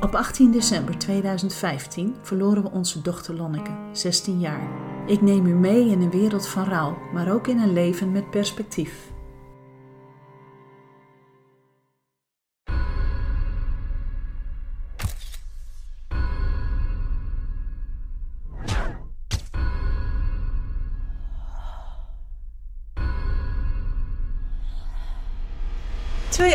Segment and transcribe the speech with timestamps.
[0.00, 4.68] Op 18 december 2015 verloren we onze dochter Lonneke, 16 jaar.
[5.06, 8.30] Ik neem u mee in een wereld van rouw, maar ook in een leven met
[8.30, 9.09] perspectief.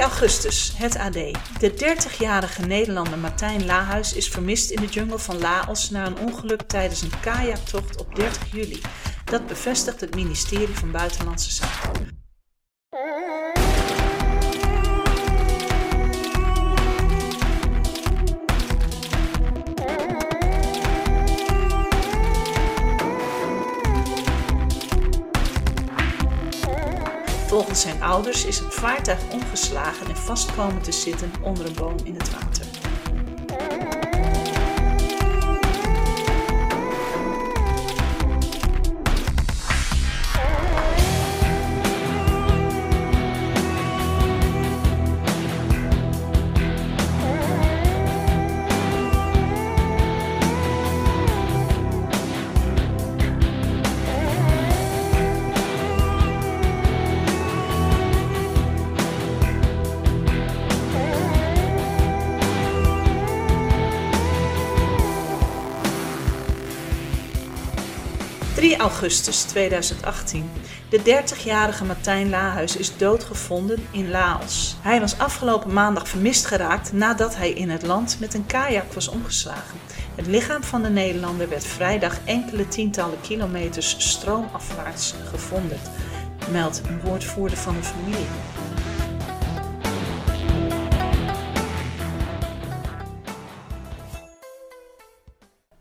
[0.05, 1.13] Augustus, het AD.
[1.59, 5.89] De 30-jarige Nederlander Martijn Lahuis is vermist in de jungle van Laos...
[5.89, 8.81] na een ongeluk tijdens een kajaktocht op 30 juli.
[9.23, 12.14] Dat bevestigt het ministerie van Buitenlandse Zaken.
[28.05, 32.31] Ouders is het vaartuig omgeslagen en vast komen te zitten onder een boom in het
[32.31, 32.64] water.
[68.65, 70.49] ...3 augustus 2018.
[70.89, 74.75] De 30-jarige Martijn Lahuis is doodgevonden in Laos.
[74.81, 79.07] Hij was afgelopen maandag vermist geraakt nadat hij in het land met een kajak was
[79.07, 79.79] omgeslagen.
[80.15, 85.79] Het lichaam van de Nederlander werd vrijdag enkele tientallen kilometers stroomafwaarts gevonden,
[86.51, 88.25] meldt een woordvoerder van de familie.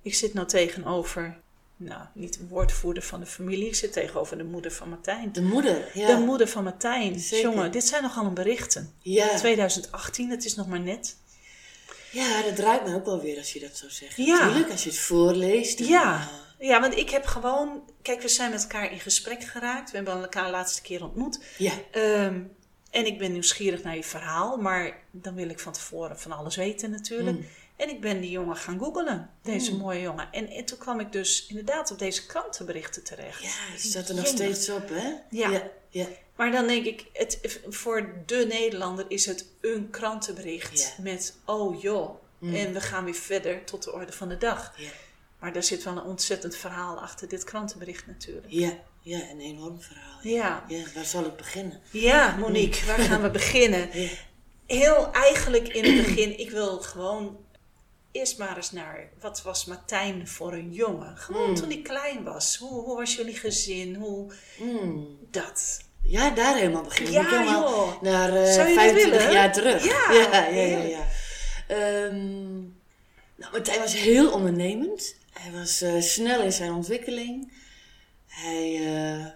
[0.02, 1.42] Ik zit nou tegenover,
[1.84, 5.32] nou niet een woordvoerder van de familie, ik zit tegenover de moeder van Martijn.
[5.32, 6.06] De moeder, ja.
[6.06, 7.18] De moeder van Martijn.
[7.18, 7.50] Zeker.
[7.50, 8.94] Jongen, dit zijn nogal een berichten.
[8.98, 9.36] Ja.
[9.36, 11.16] 2018, het is nog maar net.
[12.10, 14.16] Ja, dat draait me ook wel weer als je dat zo zegt.
[14.16, 14.44] Ja.
[14.44, 15.78] Natuurlijk, als je het voorleest.
[15.78, 16.28] Ja.
[16.58, 17.82] Ja, want ik heb gewoon...
[18.02, 19.90] Kijk, we zijn met elkaar in gesprek geraakt.
[19.90, 21.40] We hebben elkaar de laatste keer ontmoet.
[21.58, 21.72] ja.
[21.90, 22.40] Ehm,
[22.90, 24.56] en ik ben nieuwsgierig naar je verhaal.
[24.56, 27.36] Maar dan wil ik van tevoren van alles weten natuurlijk.
[27.36, 27.46] Mm.
[27.76, 29.30] En ik ben die jongen gaan googelen.
[29.42, 29.78] Deze Mm.
[29.78, 30.28] mooie jongen.
[30.32, 33.42] En, en toen kwam ik dus inderdaad op deze krantenberichten terecht.
[33.42, 34.40] Ja, het staat er nog Jemig.
[34.40, 35.08] steeds op, hè?
[35.30, 35.50] Ja.
[35.50, 36.06] Ja, ja.
[36.36, 41.02] Maar dan denk ik, het, voor de Nederlander is het een krantenbericht Ja.
[41.02, 42.54] met, oh joh, Mm.
[42.54, 44.72] en we gaan weer verder tot de orde van de dag.
[44.76, 44.88] Ja.
[45.38, 48.46] Maar daar zit wel een ontzettend verhaal achter dit krantenbericht natuurlijk.
[48.48, 50.18] Ja, ja, een enorm verhaal.
[50.22, 51.80] Ja, Ja, waar zal ik beginnen?
[51.90, 53.88] ja Monique, waar gaan we beginnen?
[54.66, 57.43] Heel eigenlijk in het begin, ik wil gewoon
[58.14, 61.16] eerst maar eens naar, wat was Martijn voor een jongen?
[61.16, 61.54] Gewoon Mm.
[61.54, 62.56] toen hij klein was.
[62.56, 63.94] Hoe, hoe was jullie gezin?
[63.94, 65.18] Hoe, Mm.
[65.30, 65.80] dat.
[66.02, 67.12] Ja, daar helemaal beginnen.
[67.12, 68.02] Ja, helemaal joh.
[68.02, 69.32] Naar eh, je dat 25 willen?
[69.32, 69.84] jaar terug.
[69.84, 71.06] Ja, ja, ja, ja.
[71.68, 72.60] Ehm,
[73.34, 75.16] nou, Martijn was heel ondernemend.
[75.32, 77.52] Hij was eh, snel in zijn ontwikkeling.
[78.26, 79.26] Hij eh,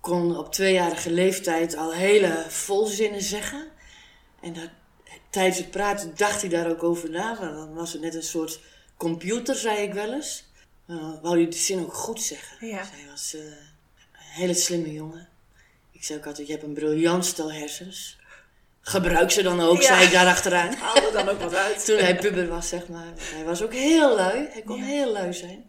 [0.00, 3.68] kon op tweejarige leeftijd al hele volzinnen zeggen.
[4.40, 4.68] En dat,
[5.32, 7.36] tijdens het praten dacht hij daar ook over na.
[7.40, 8.60] Want dan was het net een soort
[8.96, 10.44] computer, zei ik wel eens.
[10.86, 12.66] Uh, wou hij de zin ook goed zeggen.
[12.66, 12.78] Ja.
[12.78, 13.54] Dus hij was eh, een
[14.12, 15.28] hele slimme jongen.
[15.90, 18.20] Ik zei ook altijd, je hebt een briljant stel hersens.
[18.80, 19.86] Gebruik ze dan ook, Ja.
[19.86, 20.74] zei ik daar achteraan.
[20.82, 21.84] Haal er dan ook wat uit.
[21.84, 23.12] Toen hij puber was, zeg maar.
[23.18, 24.48] Hij was ook heel lui.
[24.50, 24.84] Hij kon Ja.
[24.84, 25.64] heel lui zijn.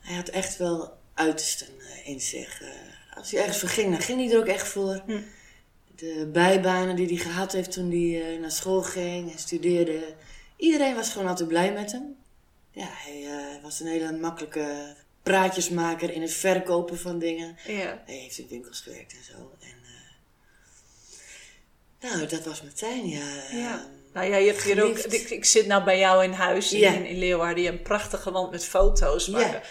[0.00, 2.62] Hij had echt wel uitersten eh, in zich.
[3.14, 5.02] Als hij ergens voor ging, dan ging hij er ook echt voor.
[5.06, 5.20] Hm.
[6.00, 10.14] De bijbanen die hij gehad heeft toen hij eh, naar school ging en studeerde.
[10.56, 12.16] Iedereen was gewoon altijd blij met hem.
[12.70, 17.56] Ja, hij eh, was een hele makkelijke praatjesmaker in het verkopen van dingen.
[17.66, 18.02] Ja.
[18.06, 19.52] Hij heeft in winkels gewerkt en zo.
[19.60, 19.76] En,
[22.00, 23.42] eh, nou, dat was Martijn, ja.
[23.52, 23.78] Ja.
[23.78, 26.72] Ehm, Nou ja, je hebt hier ook, ik, ik zit nou bij jou in huis
[26.72, 26.92] in, Ja.
[26.92, 27.58] in, in Leeuwarden.
[27.62, 29.28] Je hebt een prachtige wand met foto's.
[29.28, 29.62] Maar Ja.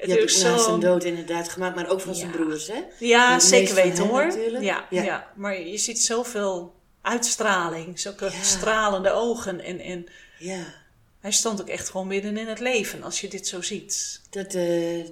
[0.00, 0.64] Het Die heb is ik ook na zo...
[0.64, 2.36] zijn dood inderdaad gemaakt, maar ook van zijn Ja.
[2.36, 2.82] broers, hè?
[2.98, 4.38] Ja, zeker weten hoor.
[4.60, 5.02] Ja, ja.
[5.02, 5.32] Ja.
[5.36, 8.00] maar je ziet zoveel uitstraling.
[8.00, 8.42] Zulke Ja.
[8.42, 9.60] stralende ogen.
[9.60, 10.06] En, en
[10.38, 10.78] Ja.
[11.20, 14.20] Hij stond ook echt gewoon midden in het leven, als je dit zo ziet.
[14.30, 14.62] Dat eh,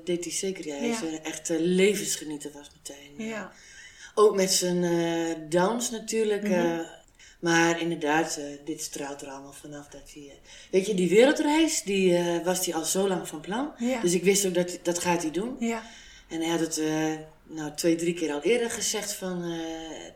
[0.04, 0.66] deed hij zeker.
[0.66, 0.74] Ja.
[0.76, 3.26] Hij is een echte levensgenieter was meteen.
[3.28, 3.52] Ja.
[4.14, 6.44] Ook met zijn eh downs natuurlijk.
[6.44, 6.78] Eh,
[7.38, 10.38] maar inderdaad, eh, dit straalt er allemaal vanaf dat hij...
[10.70, 13.72] weet je, die wereldreis, die eh, was hij al zo lang van plan.
[13.78, 14.00] Ja.
[14.00, 15.56] Dus ik wist ook dat dat gaat hij doen.
[15.58, 15.82] Ja.
[16.28, 19.60] En hij had het eh, nou, twee, drie keer al eerder gezegd van,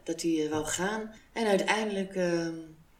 [0.03, 1.13] dat hij wou gaan.
[1.33, 2.49] En uiteindelijk, eh,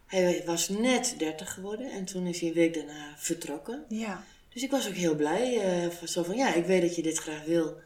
[0.07, 3.85] hij was net 30 geworden en toen is hij een week daarna vertrokken.
[3.89, 4.25] Ja.
[4.53, 5.61] Dus ik was ook heel blij.
[5.99, 7.77] van zo van, ja, ik weet dat je dit graag wil.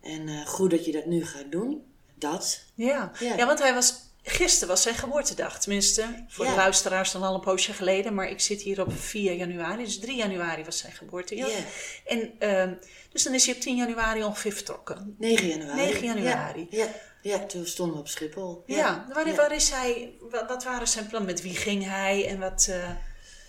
[0.00, 1.82] En goed dat je dat nu gaat doen.
[2.14, 2.64] Dat.
[2.74, 3.12] Ja.
[3.20, 3.36] Ja.
[3.36, 4.08] ja, want hij was...
[4.22, 6.24] Gisteren was zijn geboortedag, tenminste.
[6.28, 8.14] Voor de luisteraars dan al een poosje geleden.
[8.14, 11.50] Maar ik zit hier op 4 januari, dus 3 januari was zijn geboortedag.
[11.50, 11.56] Ja.
[12.04, 12.74] En, ehm,
[13.12, 15.14] dus dan is hij op 10 januari ongeveer vertrokken.
[15.18, 15.76] 9 januari.
[15.80, 16.66] 9 januari.
[16.70, 16.86] Ja,
[17.22, 18.62] ja, toen stonden we op Schiphol.
[18.66, 21.30] Ja, waar, waar is hij, wat, wat waren zijn plannen?
[21.30, 22.66] Met wie ging hij en wat...
[22.70, 22.90] eh,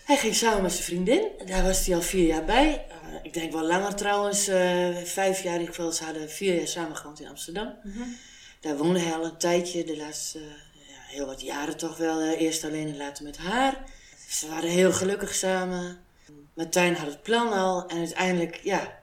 [0.06, 1.28] Hij ging samen met zijn vriendin.
[1.46, 2.86] Daar was hij al vier jaar bij.
[2.90, 4.48] Eh, ik denk wel langer trouwens.
[4.48, 5.92] eh, vijf jaar in ieder geval.
[5.92, 7.76] Ze hadden vier jaar samen gewoond in Amsterdam.
[7.84, 8.02] Mhm.
[8.62, 9.84] Daar woonde hij al een tijdje.
[9.84, 12.22] De laatste ja, heel wat jaren toch wel.
[12.30, 13.84] eerst alleen en later met haar.
[14.30, 16.00] Ze waren heel gelukkig samen.
[16.54, 17.88] Martijn had het plan al.
[17.88, 19.00] En uiteindelijk, ja,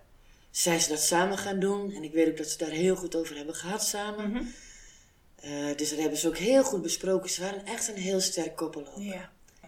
[0.50, 1.93] zijn ze dat samen gaan doen.
[1.93, 4.31] En ik weet ook dat ze daar heel goed over hebben gehad samen.
[4.31, 4.43] Mhm.
[5.40, 7.31] Eh, dus dat hebben ze ook heel goed besproken.
[7.31, 9.02] Ze waren echt een heel sterk koppel ook.
[9.02, 9.12] Ja.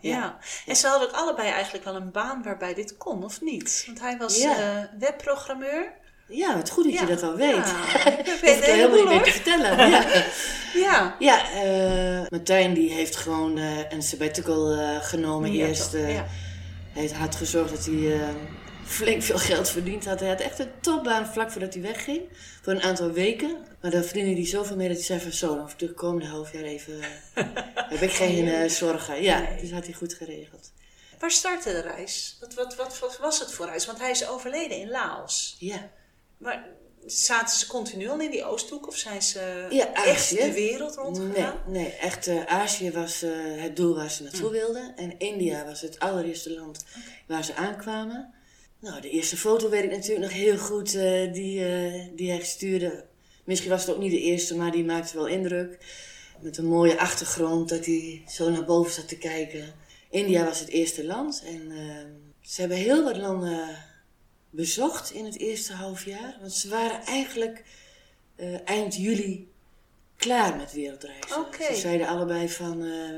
[0.00, 0.10] Ja.
[0.16, 0.38] Ja.
[0.66, 3.82] en ze hadden ook allebei eigenlijk wel een baan waarbij dit kon, of niet?
[3.87, 4.82] Want hij was Ja.
[4.82, 5.92] eh, webprogrammeur.
[6.30, 7.54] Ja, wat goed dat je dat al weet.
[7.54, 9.90] Ja, ik weet ik het er helemaal niet meer te vertellen.
[9.90, 10.04] Ja,
[10.74, 11.16] Ja.
[11.18, 15.92] ja eh, Martijn die heeft gewoon eh, een sabbatical eh, genomen Ja, eerst.
[16.92, 18.20] Hij had gezorgd dat hij
[18.84, 20.20] flink veel geld verdiend had.
[20.20, 22.20] Hij had echt een topbaan vlak voordat hij wegging.
[22.62, 23.56] Voor een aantal weken.
[23.80, 26.52] Maar dan verdiende hij zoveel meer dat hij zei van zo, dan de komende half
[26.52, 27.00] jaar even...
[27.92, 29.22] heb ik geen zorgen.
[29.22, 29.60] Ja, Nee.
[29.60, 30.72] dus had hij goed geregeld.
[31.18, 32.36] Waar startte de reis?
[32.40, 33.86] Wat, wat, wat, wat was het voor reis?
[33.86, 35.56] Want hij is overleden in Laos.
[35.58, 35.90] Ja.
[36.40, 36.69] Maar
[37.06, 38.87] zaten ze continu al in die Oosthoek?
[38.88, 41.60] Of zijn ze Ja, echt de wereld Nee, rondgegaan?
[41.66, 44.96] nee, echt eh, Azië was eh, het doel waar ze naartoe wilden.
[44.96, 46.84] En India was het allereerste land
[47.26, 48.34] waar ze aankwamen.
[48.81, 51.64] Nou, de eerste foto weet ik natuurlijk nog heel goed eh, die,
[52.14, 53.04] die hij stuurde.
[53.44, 55.78] Misschien was het ook niet de eerste, maar die maakte wel indruk.
[56.40, 59.75] Met een mooie achtergrond, dat hij zo naar boven zat te kijken.
[60.10, 62.04] India was het eerste land en eh,
[62.40, 63.69] ze hebben heel wat landen
[64.50, 66.37] bezocht in het eerste half jaar.
[66.41, 67.64] Want ze waren eigenlijk
[68.37, 69.52] eh, eind juli
[70.17, 71.31] klaar met wereldreizen.
[71.75, 73.17] Ze zeiden allebei van, eh,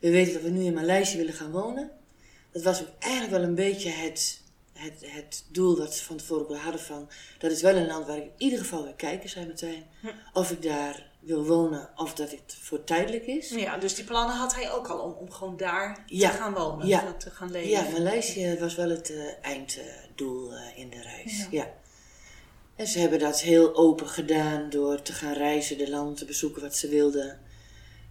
[0.00, 1.90] we weten dat we nu in Maleisië willen gaan wonen.
[2.52, 4.40] Dat was ook eigenlijk wel een beetje het,
[4.72, 8.16] het, het doel dat ze van tevoren hadden van, dat is wel een land waar
[8.16, 9.84] ik in ieder geval wil kijken, zei meteen.
[10.00, 10.08] Hm.
[10.32, 13.48] Of ik daar wil wonen of dat het voor tijdelijk is.
[13.48, 16.30] Ja, dus die plannen had hij ook al om, om gewoon daar Ja.
[16.30, 17.12] te gaan wonen, Ja.
[17.18, 17.70] te gaan leven.
[17.70, 21.38] Ja, Maleisië was wel het eh, einddoel eh, in de reis.
[21.38, 21.46] Ja.
[21.50, 21.70] Ja.
[22.76, 26.62] En ze hebben dat heel open gedaan door te gaan reizen, de landen te bezoeken
[26.62, 27.40] wat ze wilden.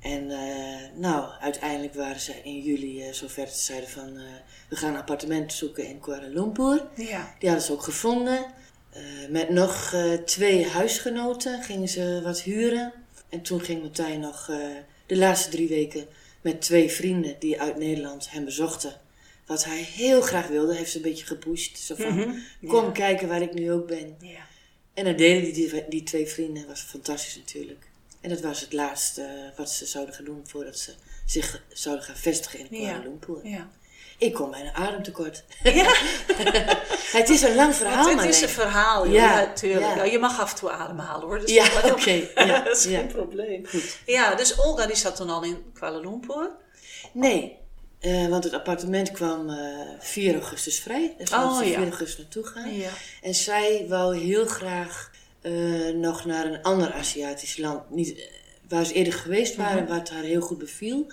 [0.01, 4.13] En eh, nou, uiteindelijk waren ze in juli zover dat ze zeiden van
[4.69, 6.87] we gaan een appartement zoeken in Kuala Lumpur.
[6.95, 7.35] Ja.
[7.39, 8.45] Die hadden ze ook gevonden.
[9.29, 12.93] Met nog twee huisgenoten gingen ze wat huren.
[13.31, 14.57] En toen ging Martijn nog eh,
[15.05, 16.07] de laatste drie weken
[16.41, 18.99] met twee vrienden die uit Nederland hem bezochten.
[19.45, 21.77] Wat hij heel graag wilde, heeft ze een beetje gepusht.
[21.79, 22.37] Zo van, Mhm.
[22.67, 22.91] kom Ja.
[22.91, 24.15] kijken waar ik nu ook ben.
[24.19, 24.47] Ja.
[24.93, 27.89] En dat deden die, die, twee vrienden, was fantastisch natuurlijk.
[28.21, 30.93] En dat was het laatste eh, wat ze zouden gaan doen voordat ze
[31.25, 32.99] zich zouden gaan vestigen in Kuala.
[33.03, 33.47] Lumpur.
[33.47, 33.71] Ja.
[34.21, 35.43] Ik kom bijna ademtekort.
[35.63, 35.93] Ja.
[37.19, 39.13] het is een lang verhaal, het maar is een verhaal, joh.
[39.13, 39.95] Ja, ja, tuurlijk.
[39.95, 40.03] ja.
[40.03, 41.39] Je mag af en toe ademhalen hoor.
[41.39, 43.65] Dus Ja, oké, ja, dat is geen probleem.
[43.67, 43.97] Goed.
[44.05, 46.49] Ja, dus Olga die zat toen al in Kuala Lumpur.
[47.11, 47.57] Nee,
[47.99, 49.57] eh, want het appartement kwam eh
[49.99, 51.15] 4 augustus vrij.
[51.17, 51.73] Dus we Oh, ja.
[51.73, 52.73] 4 augustus naartoe gaan.
[52.75, 52.89] Ja.
[53.21, 55.11] En zij wou heel graag
[55.41, 55.51] eh,
[55.93, 57.89] nog naar een ander Aziatisch land.
[57.89, 58.29] Niet,
[58.69, 59.93] waar ze eerder geweest waren, Mhm.
[59.93, 61.11] wat haar heel goed beviel.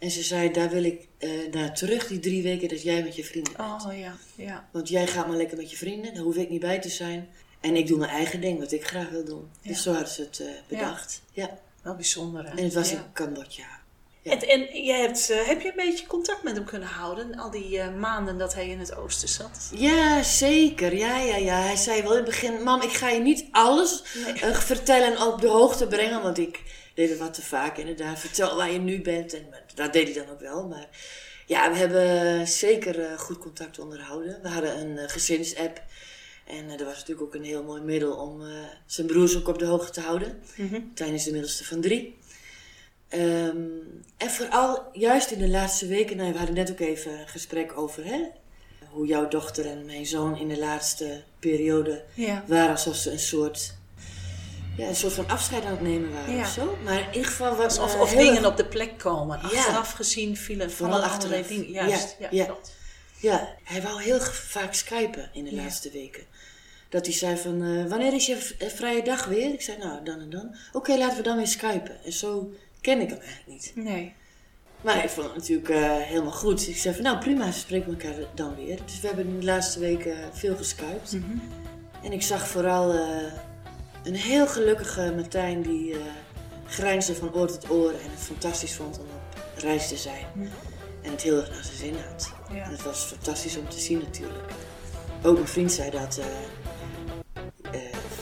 [0.00, 3.16] En ze zei, daar wil ik eh, naar terug, die drie weken dat jij met
[3.16, 3.84] je vrienden bent.
[3.84, 4.68] Oh ja, ja.
[4.72, 7.28] Want jij gaat maar lekker met je vrienden, daar hoef ik niet bij te zijn.
[7.60, 9.48] En ik doe mijn eigen ding, wat ik graag wil doen.
[9.60, 9.68] Ja.
[9.68, 11.22] Dus zo hadden ze het eh, bedacht.
[11.32, 11.58] Ja.
[11.82, 12.50] Wel bijzonder hè.
[12.50, 13.79] En het was in Cambodja.
[14.22, 14.32] Ja.
[14.32, 17.38] En, en jij hebt, eh, heb je een beetje contact met hem kunnen houden?
[17.38, 19.70] Al die eh, maanden dat hij in het oosten zat?
[19.74, 20.96] Ja, zeker.
[20.96, 21.60] Ja, ja, ja.
[21.60, 24.02] Hij zei wel in het begin: Mam, ik ga je niet alles
[24.36, 26.22] eh, vertellen en op de hoogte brengen.
[26.22, 26.62] Want ik
[26.94, 28.18] deed het wat te vaak inderdaad.
[28.18, 29.34] Vertel waar je nu bent.
[29.34, 30.66] En dat deed hij dan ook wel.
[30.66, 30.88] Maar
[31.46, 34.38] ja, we hebben zeker goed contact onderhouden.
[34.42, 35.82] We hadden een gezinsapp.
[36.46, 38.42] En dat was natuurlijk ook een heel mooi middel om
[38.86, 40.42] zijn broers ook op de hoogte te houden.
[40.94, 42.18] Tijn is de middelste van drie.
[43.10, 43.56] Ehm,
[44.16, 47.78] en vooral juist in de laatste weken, nou, we hadden net ook even een gesprek
[47.78, 48.20] over hè,
[48.90, 52.44] hoe jouw dochter en mijn zoon in de laatste periode Ja.
[52.46, 53.74] waren alsof ze een soort,
[54.76, 56.40] ja, een soort van afscheid aan het nemen waren Ja.
[56.40, 56.78] of zo.
[56.84, 59.40] Maar in ieder geval was Of, dingen op de plek komen.
[59.40, 61.46] Achteraf gezien vielen allerlei achteraf.
[61.46, 61.70] dingen.
[61.70, 62.44] Juist, ja, Ja, ja.
[62.44, 62.78] klopt.
[63.20, 66.22] Ja, hij wou heel vaak skypen in de laatste weken.
[66.88, 69.52] Dat hij zei van, eh, wanneer is je eh, vrije dag weer?
[69.52, 70.54] Ik zei, nou, dan en dan.
[70.72, 72.04] Oké, laten we dan weer skypen.
[72.04, 73.72] En zo ken ik hem eigenlijk niet.
[73.74, 74.12] Nee.
[74.80, 76.68] Maar ik vond het natuurlijk eh, helemaal goed.
[76.68, 78.78] Ik zei van, nou prima, ze spreken elkaar dan weer.
[78.84, 81.12] Dus we hebben de laatste weken veel geskypt.
[81.12, 81.38] Mhm.
[82.02, 83.32] En ik zag vooral eh,
[84.02, 86.00] een heel gelukkige Martijn die eh
[86.66, 87.90] grijnsde van oor tot oor.
[87.90, 90.26] En het fantastisch vond om op reis te zijn.
[91.02, 92.32] En het heel erg naar zijn zin had.
[92.52, 92.64] Ja.
[92.64, 94.44] En het was fantastisch om te zien natuurlijk.
[95.22, 96.14] Ook mijn vriend zei dat.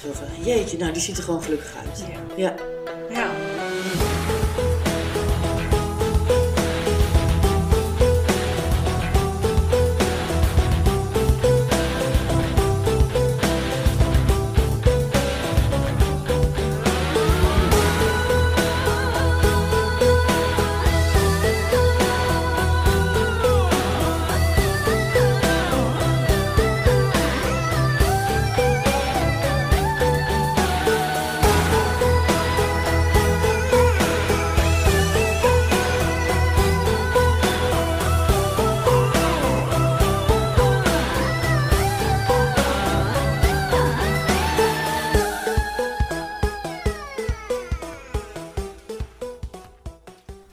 [0.03, 1.99] zo van, jeetje, nou die ziet er gewoon gelukkig uit.
[1.99, 2.21] Ja.
[2.37, 2.78] Ja.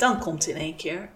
[0.05, 1.09] Dan komt in één keer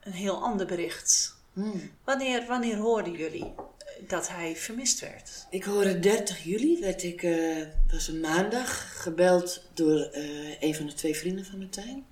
[0.00, 1.36] een heel ander bericht.
[1.52, 1.90] Hmm.
[2.04, 5.46] Wanneer, wanneer hoorden jullie eh, dat hij vermist werd?
[5.50, 10.86] Ik hoorde 30 juli, werd ik, eh was een maandag, gebeld door eh, een van
[10.86, 12.04] de twee vrienden van Martijn.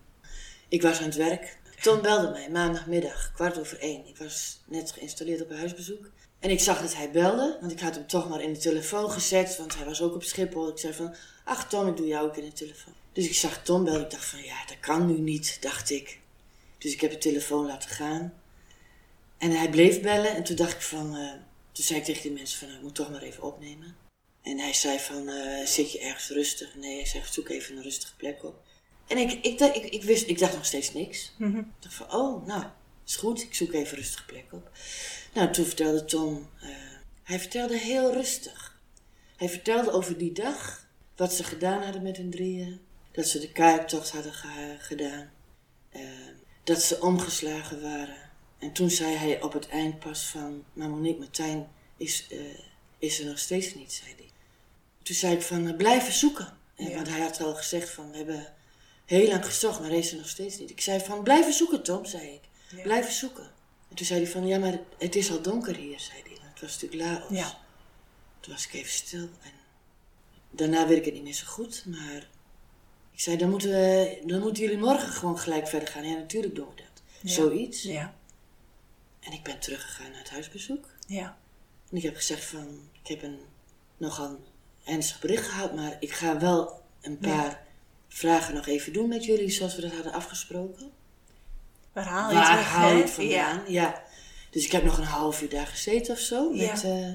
[0.69, 1.59] Ik was aan het werk.
[1.81, 4.07] Tom belde mij maandagmiddag, kwart over één.
[4.07, 6.11] Ik was net geïnstalleerd op een huisbezoek.
[6.39, 9.11] En ik zag dat hij belde, want ik had hem toch maar in de telefoon
[9.11, 10.69] gezet, want hij was ook op Schiphol.
[10.69, 12.95] Ik zei van, ach Tom, ik doe jou ook in de telefoon.
[13.13, 16.20] Dus ik zag Tom bellen, ik dacht van, ja, dat kan nu niet, dacht ik.
[16.81, 18.35] Dus ik heb de telefoon laten gaan.
[19.39, 21.33] En hij bleef bellen en toen dacht ik van, eh,
[21.73, 23.97] toen zei ik tegen die mensen van, nou, ik moet toch maar even opnemen.
[24.43, 26.75] En hij zei van, eh, zit je ergens rustig?
[26.77, 28.63] Nee, hij zei, zoek even een rustige plek op.
[29.07, 31.33] En ik, ik, dacht- ik, ik, wist, ik dacht nog steeds niks.
[31.59, 32.65] Ik dacht van, oh, nou,
[33.07, 34.71] is goed, ik zoek even een rustige plek op.
[35.35, 36.69] Nou, toen vertelde Tom, eh,
[37.23, 38.79] hij vertelde heel rustig.
[39.37, 42.81] Hij vertelde over die dag, wat ze gedaan hadden met hun drieën.
[43.13, 45.31] Dat ze de kuiptocht hadden ge- gedaan.
[46.65, 48.17] Dat ze omgeslagen waren.
[48.59, 52.39] En toen zei hij op het eind pas van, maar Monique Martijn is, eh,
[52.99, 54.31] is er nog steeds niet, zei hij.
[55.03, 56.57] Toen zei ik van, eh, blijven zoeken.
[56.77, 56.95] En, Ja.
[56.95, 58.53] Want hij had al gezegd van, we hebben
[59.05, 60.71] heel lang gezocht, maar hij is er nog steeds niet.
[60.71, 62.41] Ik zei van, blijven zoeken Tom, zei ik.
[62.77, 62.83] Ja.
[62.83, 63.51] Blijven zoeken.
[63.89, 66.37] En toen zei hij van, ja, maar het is al donker hier, zei hij.
[66.53, 67.39] Het was natuurlijk Laos.
[67.39, 67.59] Ja.
[68.41, 69.29] Toen was ik even stil.
[69.43, 69.53] En
[70.51, 72.29] daarna weet ik het niet meer zo goed, maar
[73.21, 76.09] ik zei, dan moeten, we, dan moeten jullie morgen gewoon gelijk verder gaan.
[76.09, 77.03] Ja, natuurlijk doen we dat.
[77.21, 77.31] Ja.
[77.31, 77.83] Zoiets.
[77.83, 78.15] Ja.
[79.21, 80.85] En ik ben teruggegaan naar het huisbezoek.
[81.07, 81.37] Ja.
[81.91, 83.39] En ik heb gezegd van, ik heb een
[83.97, 84.41] nogal
[84.85, 87.63] ernstig bericht gehad, maar ik ga wel een paar
[88.09, 90.91] vragen nog even doen met jullie, zoals we dat hadden afgesproken.
[91.93, 93.01] Waar haal je het Waar je hè?
[93.01, 93.63] het vandaan?
[93.69, 94.03] Ja.
[94.51, 96.71] Dus ik heb nog een half uur daar gezeten of zo, Ja.
[96.71, 97.09] met eh,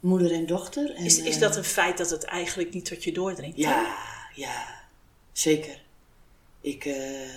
[0.00, 0.94] moeder en dochter.
[0.94, 3.56] En, Is, is eh, dat een feit dat het eigenlijk niet tot je doordringt?
[3.56, 3.96] Ja,
[4.34, 4.81] ja,
[5.32, 5.82] zeker.
[6.60, 7.36] Ik, eh,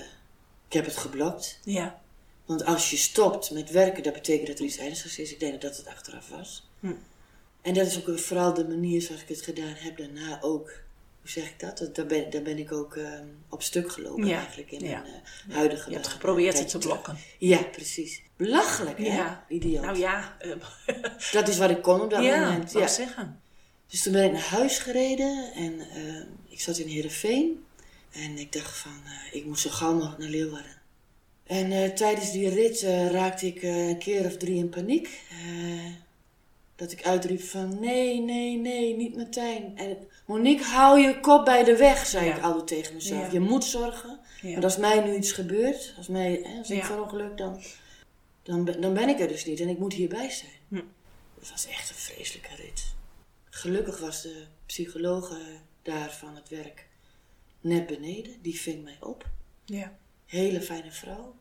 [0.68, 1.60] ik heb het geblokt.
[1.64, 2.02] Ja.
[2.46, 5.32] Want als je stopt met werken, dat betekent dat er iets ernstigs is.
[5.32, 6.68] Ik denk dat het achteraf was.
[6.80, 6.94] Hm.
[7.62, 10.84] En dat is ook vooral de manier zoals ik het gedaan heb daarna ook.
[11.22, 11.78] Hoe zeg ik dat?
[11.78, 15.02] dat daar, ben, daar ben ik ook eh, op stuk gelopen Ja, eigenlijk in ja.
[15.02, 15.14] mijn
[15.50, 17.18] eh, huidige Je hebt geprobeerd het te blokken.
[17.38, 18.22] Ja, precies.
[18.38, 19.16] Belachelijk, hè?
[19.16, 19.46] Ja.
[19.50, 19.84] Idioot.
[19.84, 20.52] Nou ja, eh,
[21.32, 22.72] Dat is wat ik kon op dat ja, moment.
[22.72, 22.88] Ja.
[22.88, 23.42] zeggen.
[23.88, 27.65] Dus toen ben ik naar huis gereden en eh, ik zat in Heerenveen.
[28.16, 30.82] En ik dacht van, eh, ik moet zo gauw mogelijk naar Leeuwarden.
[31.44, 35.10] En eh, tijdens die rit eh, raakte ik een keer of drie in paniek.
[36.76, 39.78] Dat ik uitriep van, nee, nee, nee, niet Martijn.
[39.78, 42.36] En Monique, hou je kop bij de weg, zei Ja.
[42.36, 43.26] ik altijd tegen mezelf.
[43.26, 43.32] Ja.
[43.32, 44.20] Je moet zorgen.
[44.42, 44.52] Ja.
[44.52, 47.62] Want als mij nu iets gebeurt, als, mij, hè, als ik verongeluk, dan,
[48.44, 49.60] dan, ben- dan ben ik er dus niet.
[49.60, 50.52] En ik moet hierbij zijn.
[50.68, 50.82] Hm.
[51.40, 52.84] Het was echt een vreselijke rit.
[53.50, 55.38] Gelukkig was de psycholoog
[55.82, 56.86] daar van het werk
[57.66, 58.42] net beneden.
[58.42, 59.30] Die ving mij op.
[59.66, 59.98] Ja.
[60.26, 61.36] Hele fijne vrouw.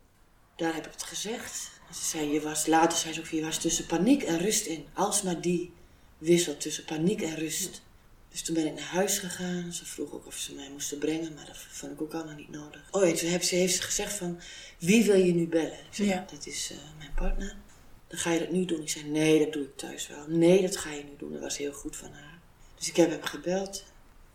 [0.57, 1.71] Daar heb ik het gezegd.
[1.93, 4.87] Ze zei, je was, later zei ze ook, je was tussen paniek en rust in.
[4.93, 5.73] Alsmaar die
[6.19, 7.83] wissel tussen paniek en rust.
[8.31, 9.73] Dus toen ben ik naar huis gegaan.
[9.73, 12.51] Ze vroeg ook of ze mij moesten brengen, maar dat vond ik ook allemaal niet
[12.51, 12.89] nodig.
[12.91, 14.41] Oh, en toen heeft ze, heeft ze gezegd van,
[14.79, 15.73] wie wil je nu bellen?
[15.73, 16.27] Ik zei, Ja.
[16.31, 17.57] dat is eh, mijn partner.
[18.09, 18.81] dan ga je dat nu doen.
[18.81, 20.25] Ik zei, nee, dat doe ik thuis wel.
[20.29, 21.33] Nee, dat ga je nu doen.
[21.33, 22.39] Dat was heel goed van haar.
[22.75, 23.85] Dus ik heb hem gebeld,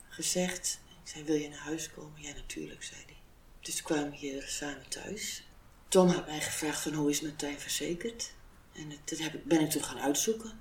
[0.10, 0.80] gezegd.
[1.14, 2.22] Zei, wil je naar huis komen?
[2.22, 3.16] Ja, natuurlijk, zei hij.
[3.62, 5.44] Dus we kwamen hier samen thuis.
[5.88, 8.32] Tom had mij gevraagd van, hoe is Martijn verzekerd?
[8.76, 10.52] En dat heb ik, ben ik toen gaan uitzoeken.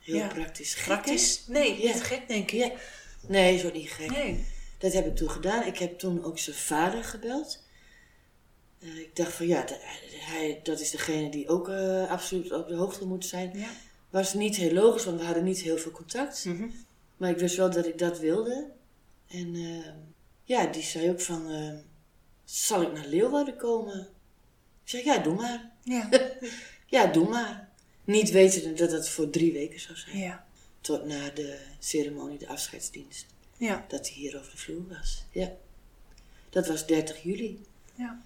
[0.00, 0.26] Heel Ja.
[0.28, 0.74] praktisch.
[0.74, 0.86] Gek, hè?
[0.86, 1.46] Praktisch?
[1.46, 1.92] Nee, Ja.
[1.92, 2.58] niet gek denk ik.
[2.60, 2.72] Ja.
[3.26, 4.10] Nee, zo niet gek.
[4.10, 4.46] Nee.
[4.78, 5.66] Dat heb ik toen gedaan.
[5.66, 7.62] Ik heb toen ook zijn vader gebeld.
[8.78, 9.78] Eh, ik dacht van ja, dat,
[10.10, 13.58] hij, dat is degene die ook eh, absoluut op de hoogte moet zijn.
[13.58, 13.70] Ja.
[14.10, 16.44] Was niet heel logisch, want we hadden niet heel veel contact.
[16.44, 16.68] Mhm.
[17.16, 18.70] Maar ik wist wel dat ik dat wilde.
[19.32, 19.92] En eh,
[20.44, 21.78] ja, die zei ook van, eh,
[22.44, 24.00] zal ik naar Leeuwarden komen?
[24.84, 25.70] Ik zei, ja, doe maar.
[25.82, 26.08] Ja.
[26.86, 27.68] Ja, doe maar.
[28.04, 30.18] Niet wetende dat het voor drie weken zou zijn.
[30.18, 30.46] Ja.
[30.80, 33.26] Tot na de ceremonie, de afscheidsdienst.
[33.56, 33.84] Ja.
[33.88, 35.24] Dat hij hier over de vloer was.
[35.30, 35.52] Ja.
[36.50, 37.64] Dat was 30 juli.
[37.94, 38.20] Ja.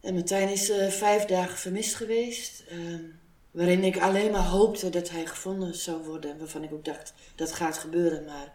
[0.00, 2.62] En Martijn is eh, vijf dagen vermist geweest.
[2.68, 3.04] ehm,
[3.50, 6.30] waarin ik alleen maar hoopte dat hij gevonden zou worden.
[6.30, 8.24] En waarvan ik ook dacht, dat gaat gebeuren.
[8.24, 8.52] Maar,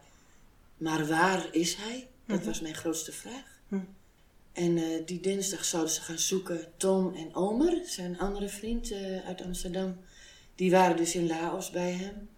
[0.78, 2.08] maar waar is hij?
[2.26, 3.60] Dat was mijn grootste vraag.
[3.68, 3.80] Hm.
[4.52, 6.72] En eh, die dinsdag zouden ze gaan zoeken.
[6.76, 9.96] Tom en Omer, zijn andere vriend eh, uit Amsterdam.
[10.54, 12.28] Die waren dus in Laos bij hem.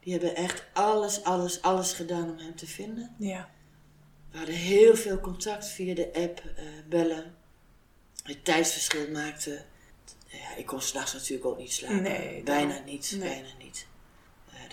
[0.00, 3.14] Die hebben echt alles, alles, alles gedaan om hem te vinden.
[3.18, 3.50] Ja.
[4.30, 7.34] We hadden heel veel contact via de app, eh, bellen.
[8.22, 9.64] Het tijdsverschil maakte.
[10.26, 12.02] Ja, ik kon s'nachts natuurlijk ook niet slapen.
[12.02, 13.28] Nee, bijna niet, Nee.
[13.28, 13.86] bijna niet.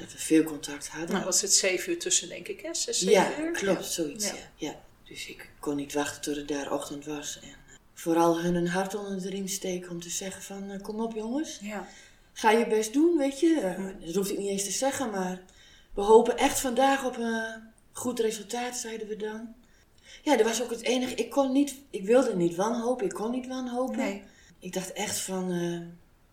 [0.02, 1.12] Dat we veel contact hadden.
[1.12, 2.74] Nou, was het zeven uur tussen, denk ik, hè?
[2.74, 3.52] Zes, zeven ja, uur?
[3.52, 4.26] klopt, zoiets.
[4.28, 4.34] Ja.
[4.34, 4.40] Ja.
[4.56, 4.80] Ja.
[5.04, 7.40] Dus ik kon niet wachten tot het daar ochtend was.
[7.42, 10.72] En eh, vooral hun een hart onder de riem steken om te zeggen van...
[10.72, 11.88] eh, kom op jongens, Ja.
[12.34, 13.60] ga je best doen, weet je.
[13.60, 15.42] Eh, Dat hoef ik niet eens te zeggen, maar
[15.94, 17.46] we hopen echt vandaag op een
[17.92, 19.54] goed resultaat, zeiden we dan.
[20.22, 21.16] Ja, dat was ook het enige.
[21.16, 23.98] Ik kon niet, ik wilde niet wanhopen, ik kon niet wanhopen.
[23.98, 24.24] Nee.
[24.60, 25.52] Ik dacht echt van,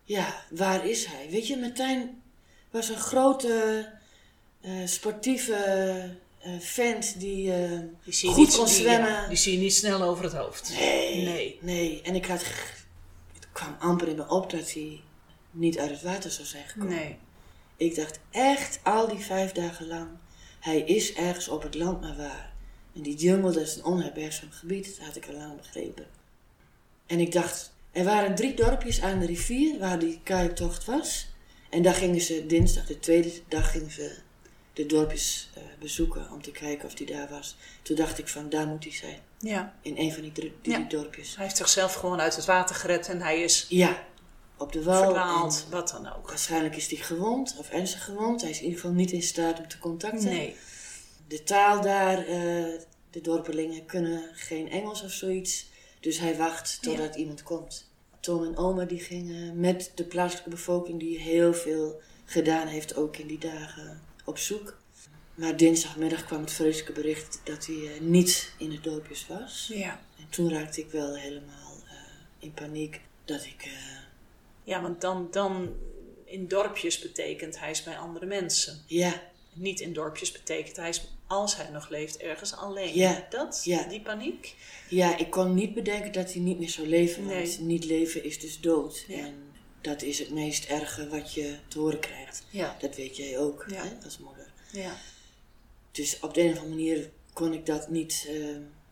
[0.05, 1.27] ja, waar is hij?
[1.31, 2.23] Weet je, Martijn
[2.71, 3.89] was een grote
[4.61, 5.55] eh, sportieve
[6.39, 9.11] eh, vent die eh, Die goed niet, kon die, zwemmen.
[9.11, 10.73] ja, die zie je niet snel over het hoofd.
[10.79, 11.59] Nee, Nee.
[11.61, 12.03] nee.
[12.03, 12.45] En ik had,
[13.35, 15.01] het kwam amper in me op dat hij
[15.51, 16.95] niet uit het water zou zijn gekomen.
[16.95, 17.17] Nee.
[17.77, 20.09] Ik dacht echt al die vijf dagen lang,
[20.61, 22.53] hij is ergens op het land maar waar.
[22.95, 26.07] En die jungle, dat is een onherbergzaam gebied, dat had ik al lang begrepen.
[27.07, 31.28] En ik dacht, er waren drie dorpjes aan de rivier waar die kajaktocht was.
[31.69, 34.17] En daar gingen ze dinsdag, de tweede dag, gingen ze
[34.73, 37.57] de dorpjes eh, bezoeken om te kijken of die daar was.
[37.83, 39.19] Toen dacht ik van, daar moet hij zijn.
[39.39, 39.75] Ja.
[39.83, 40.79] In een van die Ja.
[40.79, 41.35] dorpjes.
[41.37, 44.05] Hij heeft zichzelf gewoon uit het water gered en hij is Ja,
[44.57, 45.03] op de wal.
[45.03, 46.29] verdwaald, en wat dan ook.
[46.29, 48.41] Waarschijnlijk is hij gewond of ernstig gewond.
[48.41, 50.29] Hij is in ieder geval niet in staat om te contacten.
[50.29, 50.57] Nee.
[51.29, 52.35] De taal daar, eh,
[53.11, 55.67] de dorpelingen kunnen geen Engels of zoiets.
[56.01, 57.88] Dus hij wacht totdat iemand komt.
[58.29, 63.17] Tom en oma die gingen met de plaatselijke bevolking die heel veel gedaan heeft ook
[63.17, 64.77] in die dagen op zoek.
[65.35, 69.71] Maar dinsdagmiddag kwam het vreselijke bericht dat hij eh, niet in het dorpjes was.
[69.73, 70.01] Ja.
[70.19, 71.93] En toen raakte ik wel helemaal eh,
[72.39, 73.63] in paniek dat ik...
[73.65, 73.99] eh,
[74.65, 75.75] Ja, want dan, dan
[76.25, 78.83] in dorpjes betekent hij is bij andere mensen.
[78.87, 82.95] ja, Niet in dorpjes betekent hij is, als hij nog leeft, ergens alleen.
[82.95, 83.27] Ja.
[83.31, 83.61] Dat?
[83.65, 83.83] Ja.
[83.89, 84.55] Die paniek?
[84.89, 87.25] Ja, ik kon niet bedenken dat hij niet meer zou leven.
[87.25, 87.61] Want Nee.
[87.61, 89.05] niet leven is dus dood.
[89.09, 89.19] Ja.
[89.19, 89.35] En
[89.81, 92.45] dat is het meest erge wat je te horen krijgt.
[92.51, 92.77] Ja.
[92.81, 94.53] Dat weet jij ook hè, als moeder.
[94.73, 94.97] Ja.
[95.93, 98.35] Dus op de een of andere manier kon ik dat niet, eh,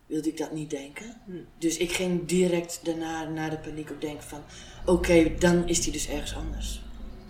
[0.05, 1.21] wilde ik dat niet denken.
[1.25, 1.31] Hm.
[1.57, 4.43] Dus ik ging direct daarna, na de paniek ook denken van...
[4.85, 6.81] Oké, dan is hij dus ergens anders.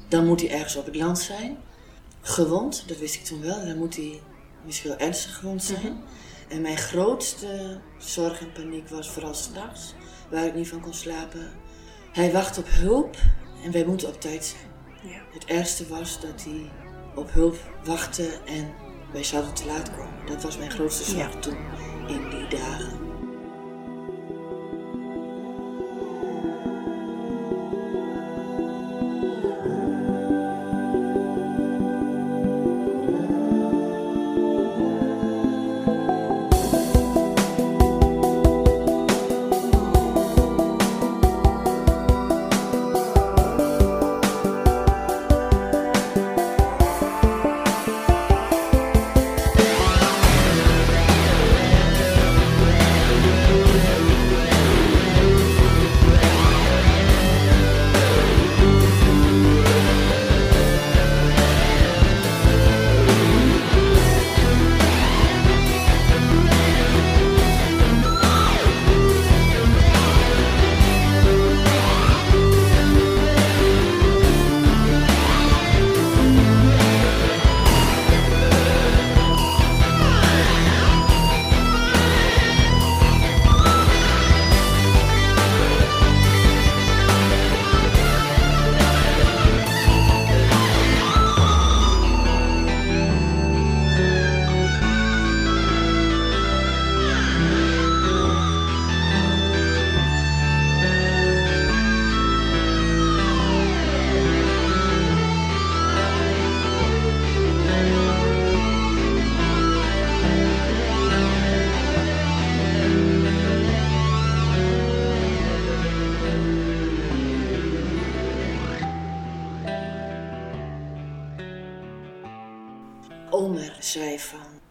[0.10, 1.58] Dan moet hij ergens op het land zijn.
[2.22, 3.66] Gewond, dat wist ik toen wel.
[3.66, 4.20] Dan moet hij
[4.68, 6.04] misschien wel ernstig gewond zijn.
[6.48, 9.94] En mijn grootste zorg en paniek was vooral s'nachts,
[10.30, 11.52] waar ik niet van kon slapen.
[12.12, 13.16] Hij wacht op hulp
[13.64, 15.12] en wij moeten op tijd zijn.
[15.14, 15.22] Ja.
[15.34, 16.72] Het ergste was dat hij
[17.16, 18.74] op hulp wachtte en
[19.12, 20.26] wij zouden te laat komen.
[20.26, 21.40] Dat was mijn grootste zorg Ja.
[21.40, 21.58] toen
[22.08, 23.07] in die dagen.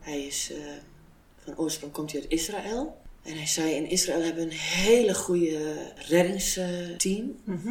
[0.01, 0.59] Hij is eh,
[1.45, 2.97] van oorsprong komt hij uit Israël.
[3.23, 7.37] En hij zei, in Israël hebben we een hele goede reddingsteam.
[7.45, 7.69] Mhm.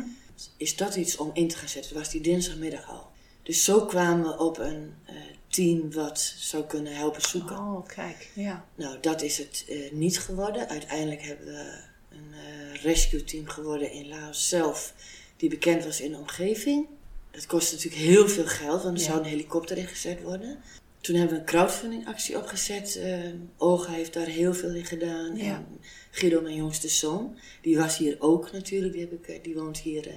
[0.57, 1.93] Is dat iets om in te gaan zetten?
[1.93, 3.07] Dat was die dinsdagmiddag al.
[3.43, 5.15] Dus zo kwamen we op een eh,
[5.47, 7.57] team wat zou kunnen helpen zoeken.
[7.57, 8.29] Oh, kijk.
[8.33, 8.65] Ja.
[8.75, 10.69] Nou, dat is het eh, niet geworden.
[10.69, 12.33] Uiteindelijk hebben we een
[12.81, 14.93] rescue team geworden in Laos zelf,
[15.37, 16.87] die bekend was in de omgeving.
[17.31, 19.09] Dat kostte natuurlijk heel veel geld, want er Ja.
[19.09, 20.57] zou een helikopter ingezet worden.
[21.05, 22.95] Toen hebben we een crowdfunding actie opgezet.
[22.95, 23.19] Eh
[23.57, 25.35] Olga heeft daar heel veel in gedaan.
[25.35, 25.43] Ja.
[25.43, 25.79] En
[26.11, 28.93] Guido, mijn jongste zoon, die was hier ook natuurlijk.
[28.93, 30.13] Die, heb ik, eh, die woont hier eh,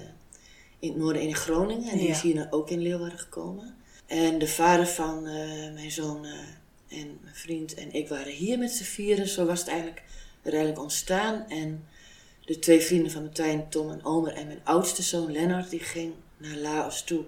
[0.78, 1.90] in het noorden in Groningen.
[1.90, 2.12] En die Ja.
[2.14, 3.76] is hier nou ook in Leeuwarden gekomen.
[4.06, 5.22] En de vader van
[5.74, 6.24] mijn zoon
[6.88, 9.28] en mijn vriend en ik waren hier met z'n vieren.
[9.28, 10.02] Zo was het eigenlijk
[10.42, 11.44] uiteindelijk ontstaan.
[11.48, 11.84] En
[12.44, 16.12] de twee vrienden van Martijn, Tom en Omer en mijn oudste zoon Lennart, die ging
[16.36, 17.24] naar Laos toe.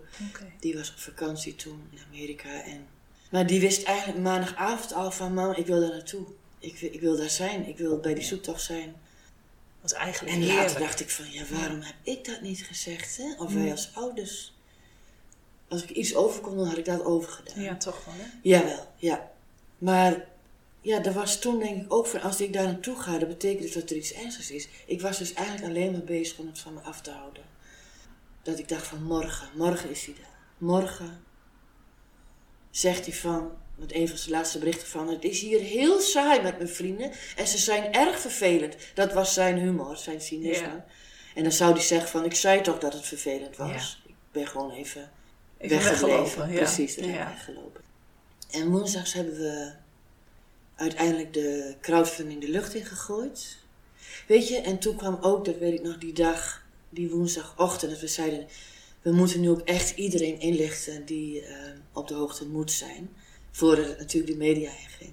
[0.61, 2.62] Die was op vakantie toen in Amerika.
[2.64, 2.99] En...
[3.31, 6.27] Maar die wist eigenlijk maandagavond al van, mam, ik wil daar naartoe.
[6.59, 7.69] Ik, wil- ik wil daar zijn.
[7.69, 8.95] Ik wil bij die zoektocht zijn.
[9.81, 10.61] Wat eigenlijk En heerlijk.
[10.66, 13.16] later dacht ik van, ja, waarom heb ik dat niet gezegd?
[13.16, 13.35] Hè?
[13.38, 14.55] Of wij als ouders.
[15.69, 17.62] Als ik iets over kon doen, had ik dat overgedaan.
[17.62, 18.25] Ja, toch wel, hè?
[18.43, 19.31] Jawel, ja.
[19.79, 20.25] Maar
[20.81, 23.62] ja, er was toen denk ik ook van, als ik daar naartoe ga, dat betekent
[23.62, 24.69] dus dat er iets ernstigs is.
[24.87, 27.43] Ik was dus eigenlijk alleen maar bezig om het van me af te houden.
[28.43, 30.38] Dat ik dacht van morgen, morgen is hij daar.
[30.59, 31.25] Morgen
[32.70, 36.42] zegt hij van, met een van zijn laatste berichten van, het is hier heel saai
[36.42, 38.76] met mijn vrienden en ze zijn erg vervelend.
[38.94, 40.66] Dat was zijn humor, zijn cynisme.
[40.66, 40.87] Ja.
[41.35, 44.02] En dan zou hij zeggen van, ik zei toch dat het vervelend was.
[44.06, 45.11] Ik ben gewoon even
[45.61, 46.52] Even weggelopen.
[46.52, 46.56] Ja.
[46.56, 47.02] Precies, ja.
[47.06, 47.80] weggelopen.
[48.50, 49.72] En woensdags hebben we
[50.74, 53.56] uiteindelijk de crowdfunding de lucht in gegooid.
[54.26, 58.00] Weet je, en toen kwam ook, dat weet ik nog, die dag, die woensdagochtend, dat
[58.00, 58.48] we zeiden,
[59.03, 61.57] we moeten nu ook echt iedereen inlichten die eh,
[61.93, 63.11] op de hoogte moet zijn.
[63.51, 65.13] Voordat het natuurlijk de media inging.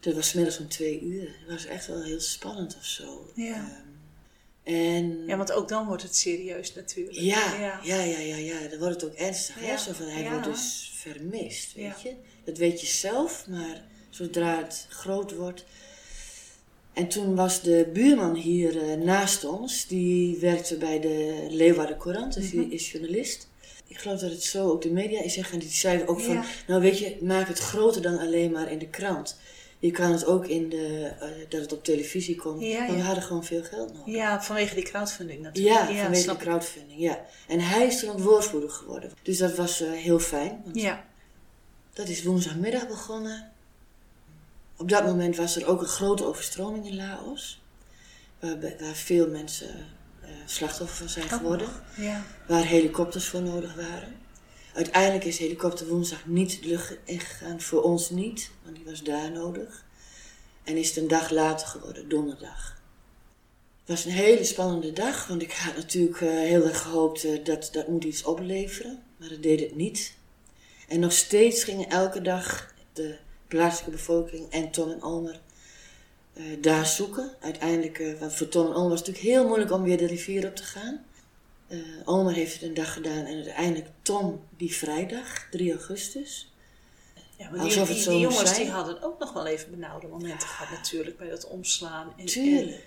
[0.00, 1.24] Dat was 's middags om twee uur.
[1.46, 3.30] Dat was echt wel heel spannend of zo.
[3.34, 3.54] Ja.
[3.54, 7.16] Ehm, en ja, want ook dan wordt het serieus natuurlijk.
[7.16, 7.80] ja, ja.
[7.82, 8.68] ja, ja, ja, ja.
[8.68, 9.54] Dan wordt het ook ernstig.
[9.54, 9.66] Hè?
[9.66, 9.76] Ja.
[9.76, 10.30] Zo van, hij Ja.
[10.30, 11.96] wordt dus vermist, weet Ja.
[12.10, 12.14] je.
[12.44, 15.64] Dat weet je zelf, maar zodra het groot wordt...
[16.96, 22.34] En toen was de buurman hier eh, naast ons, die werkte bij de Leeuwarden Courant,
[22.34, 22.56] dus Mhm.
[22.62, 23.48] die is journalist.
[23.86, 25.52] Ik geloof dat het zo ook de media is zeggen.
[25.54, 26.44] En die zei ook van, Ja.
[26.66, 29.36] nou weet je, maak het groter dan alleen maar in de krant.
[29.78, 32.62] Je kan het ook in de, eh, dat het op televisie komt.
[32.62, 34.14] Ja, Maar we hadden gewoon veel geld nodig.
[34.14, 35.74] Ja, vanwege die crowdfunding natuurlijk.
[35.90, 37.24] Ja, vanwege de crowdfunding, ja.
[37.48, 39.10] En hij is toen ook woordvoerder geworden.
[39.22, 40.60] Dus dat was eh, heel fijn.
[40.64, 41.04] Want Ja,
[41.92, 43.52] Dat is woensdagmiddag begonnen.
[44.76, 47.60] Op dat moment was er ook een grote overstroming in Laos.
[48.40, 49.86] Waar, waar veel mensen
[50.20, 51.68] eh, slachtoffer van zijn geworden.
[51.96, 52.24] ja.
[52.46, 54.16] Waar helikopters voor nodig waren.
[54.74, 57.60] Uiteindelijk is helikopter woensdag niet de lucht ingegaan.
[57.60, 59.84] Voor ons niet, want die was daar nodig.
[60.64, 62.80] En is het een dag later geworden, donderdag.
[63.80, 67.44] Het was een hele spannende dag, want ik had natuurlijk eh, heel erg gehoopt eh,
[67.44, 69.02] dat dat moet iets opleveren.
[69.16, 70.14] Maar dat deed het niet.
[70.88, 73.16] En nog steeds gingen elke dag de
[73.56, 75.40] plaatselijke bevolking en Tom en Omer
[76.32, 77.30] eh, daar zoeken.
[77.40, 80.06] Uiteindelijk, eh, want voor Tom en Omer was het natuurlijk heel moeilijk om weer de
[80.06, 81.04] rivier op te gaan.
[81.68, 86.52] Eh Omer heeft het een dag gedaan en uiteindelijk Tom die vrijdag, 3 augustus.
[87.36, 88.62] ja maar die, Alsof het die, die moest jongens zijn.
[88.62, 92.12] die hadden ook nog wel even benauwde momenten gehad natuurlijk bij dat omslaan.
[92.16, 92.84] En, Tuurlijk.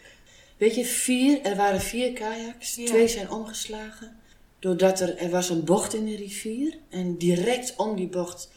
[0.58, 2.86] Weet je, vier, er waren vier kajaks, Ja.
[2.86, 4.18] twee zijn omgeslagen.
[4.60, 8.50] Doordat er, er was een bocht in de rivier en direct om die bocht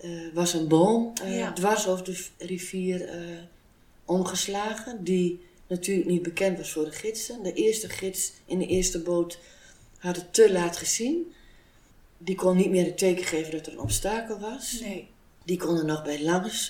[0.00, 1.52] eh, was een boom eh, Ja.
[1.52, 3.18] dwars over de rivier eh,
[4.04, 5.04] omgeslagen.
[5.04, 7.42] Die natuurlijk niet bekend was voor de gidsen.
[7.42, 9.38] De eerste gids in de eerste boot
[9.98, 11.32] had het te laat gezien.
[12.18, 14.80] Die kon niet meer het teken geven dat er een obstakel was.
[14.80, 15.08] nee.
[15.44, 16.68] Die kon er nog bij langs.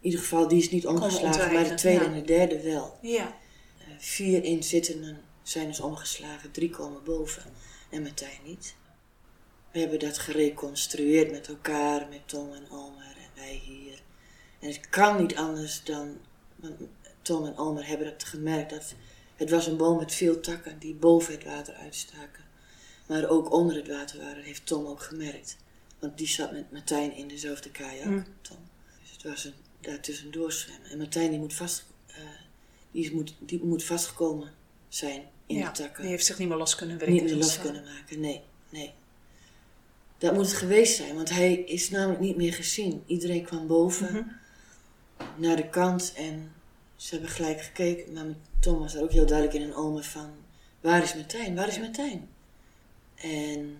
[0.00, 2.10] In ieder geval, die is niet omgeslagen, maar de tweede ja.
[2.10, 2.98] en de derde wel.
[3.02, 3.36] Ja,
[3.98, 7.42] vier inzittenden zijn dus omgeslagen, drie komen boven
[7.90, 8.74] en Martijn niet.
[9.72, 14.02] We hebben dat gereconstrueerd met elkaar, met Tom en Omer en wij hier.
[14.60, 16.16] En het kan niet anders dan,
[16.56, 16.80] want
[17.22, 18.94] Tom en Omer hebben dat gemerkt, dat
[19.36, 22.44] het was een boom met veel takken die boven het water uitstaken.
[23.06, 25.56] Maar ook onder het water waren, heeft Tom ook gemerkt.
[25.98, 28.24] Want die zat met Martijn in dezelfde kajak, Mm.
[28.40, 28.56] Tom.
[29.00, 30.90] Dus het was een, daar tussendoor zwemmen.
[30.90, 32.16] En Martijn die moet, vast, eh,
[32.90, 34.54] die moet, die moet vastgekomen
[34.88, 35.70] zijn in ja.
[35.70, 37.14] de takken die heeft zich niet meer los kunnen werken.
[37.14, 38.20] niet meer los kunnen maken.
[38.20, 38.94] Nee, nee.
[40.18, 43.02] Dat moet het geweest zijn, want hij is namelijk niet meer gezien.
[43.06, 44.22] Iedereen kwam boven Mhm.
[45.36, 46.52] naar de kant en
[46.96, 48.12] ze hebben gelijk gekeken.
[48.12, 48.24] Maar
[48.60, 50.30] Tom was er ook heel duidelijk in een omen van...
[50.80, 51.54] Waar is Martijn?
[51.54, 51.78] Waar is.
[51.78, 52.28] Martijn?
[53.14, 53.78] En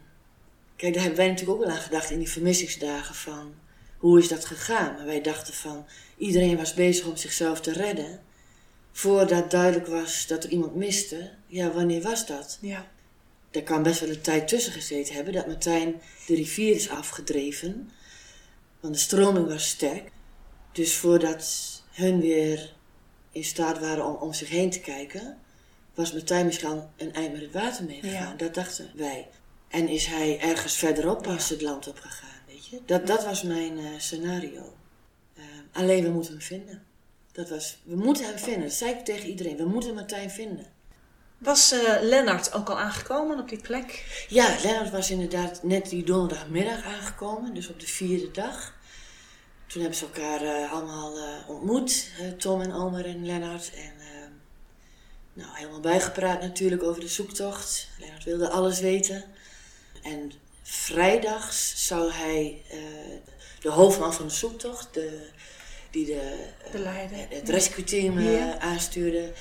[0.77, 3.55] kijk, daar hebben wij natuurlijk ook wel aan gedacht in die vermissingsdagen van...
[3.99, 4.95] hoe is dat gegaan?
[4.95, 8.21] Maar wij dachten van, iedereen was bezig om zichzelf te redden.
[8.93, 12.59] Voordat duidelijk was dat er iemand miste, ja, wanneer was dat?
[12.61, 12.87] Ja.
[13.51, 17.91] Er kan best wel een tijd tussen gezeten hebben dat Martijn de rivier is afgedreven.
[18.81, 20.11] Want de stroming was sterk.
[20.73, 22.75] Dus voordat hun weer
[23.33, 25.39] in staat waren om om zich heen te kijken,
[25.95, 28.31] was Martijn misschien een eind met het water meegegaan.
[28.31, 28.37] Ja.
[28.37, 29.29] Dat dachten wij.
[29.69, 32.81] En is hij ergens verderop pas het land op gegaan, weet je?
[32.87, 34.75] Dat, dat was mijn eh, scenario.
[35.35, 36.83] Eh, alleen we moeten hem vinden.
[37.33, 38.63] Dat was, we moeten hem vinden.
[38.63, 39.57] Dat zei ik tegen iedereen.
[39.57, 40.67] We moeten Martijn vinden.
[41.39, 44.05] Was eh Lennart ook al aangekomen op die plek?
[44.29, 48.77] Ja, Lennart was inderdaad net die donderdagmiddag aangekomen, dus op de vierde dag.
[49.67, 52.07] Toen hebben ze elkaar eh, allemaal eh, ontmoet,
[52.39, 53.71] Tom en Omer en Lennart.
[53.75, 54.29] En eh,
[55.33, 57.89] nou, helemaal bijgepraat natuurlijk over de zoektocht.
[57.99, 59.25] Lennart wilde alles weten.
[60.03, 62.63] En vrijdags zou hij
[63.61, 65.29] de hoofdman van de zoektocht, de,
[65.91, 67.19] die de, De leider.
[67.29, 68.59] het rescue team Ja.
[68.59, 69.33] aanstuurde,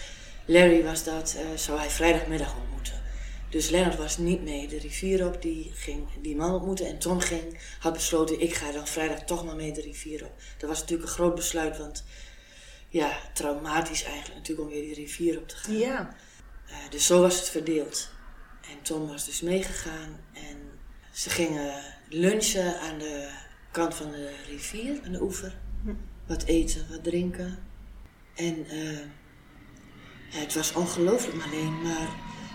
[0.48, 3.02] Larry was dat, eh, zou hij vrijdagmiddag ontmoeten.
[3.50, 6.88] Dus Lennart was niet mee de rivier op, die ging die man ontmoeten.
[6.88, 10.32] En Tom ging, had besloten, ik ga dan vrijdag toch maar mee de rivier op.
[10.58, 12.04] Dat was natuurlijk een groot besluit, want
[12.90, 15.78] ja, traumatisch eigenlijk natuurlijk om weer die rivier op te gaan.
[15.78, 16.16] Ja.
[16.68, 18.10] Eh, dus zo was het verdeeld.
[18.62, 20.58] En Tom was dus meegegaan en
[21.12, 23.30] ze gingen lunchen aan de
[23.72, 25.56] kant van de rivier, aan de oever.
[26.26, 27.60] Wat eten, wat drinken.
[28.36, 29.00] En eh,
[30.30, 32.10] het was ongelooflijk alleen, maar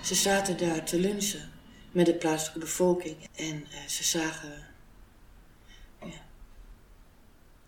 [0.04, 1.50] ze zaten daar te lunchen
[1.90, 3.16] met de plaatselijke bevolking.
[3.34, 4.66] En eh, ze zagen,
[6.00, 6.26] ja,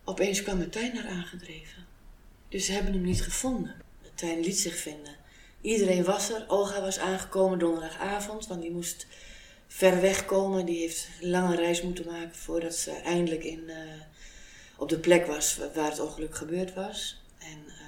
[0.05, 1.87] opeens kwam Martijn daar aangedreven.
[2.49, 3.75] Dus ze hebben hem niet gevonden.
[4.03, 5.17] Martijn liet zich vinden.
[5.61, 6.45] Iedereen was er.
[6.49, 9.07] Olga was aangekomen donderdagavond, want die moest
[9.69, 10.67] ver weg komen.
[10.67, 13.77] Die heeft een lange reis moeten maken voordat ze eindelijk in, eh,
[14.77, 17.23] op de plek was wa- waar het ongeluk gebeurd was.
[17.39, 17.84] En, ehm,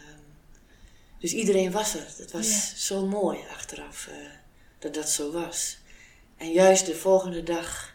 [1.18, 2.07] dus iedereen was er.
[2.16, 2.76] Het was Ja.
[2.76, 4.14] zo mooi achteraf eh,
[4.79, 5.79] dat dat zo was.
[6.37, 7.94] En juist de volgende dag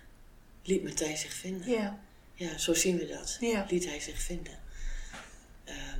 [0.64, 1.70] liet Martijn zich vinden.
[1.70, 2.00] Ja.
[2.34, 3.38] Ja, zo zien we dat.
[3.40, 3.66] Ja.
[3.70, 4.60] Liet hij zich vinden.
[5.64, 6.00] Ehm,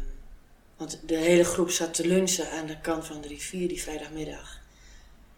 [0.78, 4.60] want de hele groep zat te lunchen aan de kant van de rivier die vrijdagmiddag.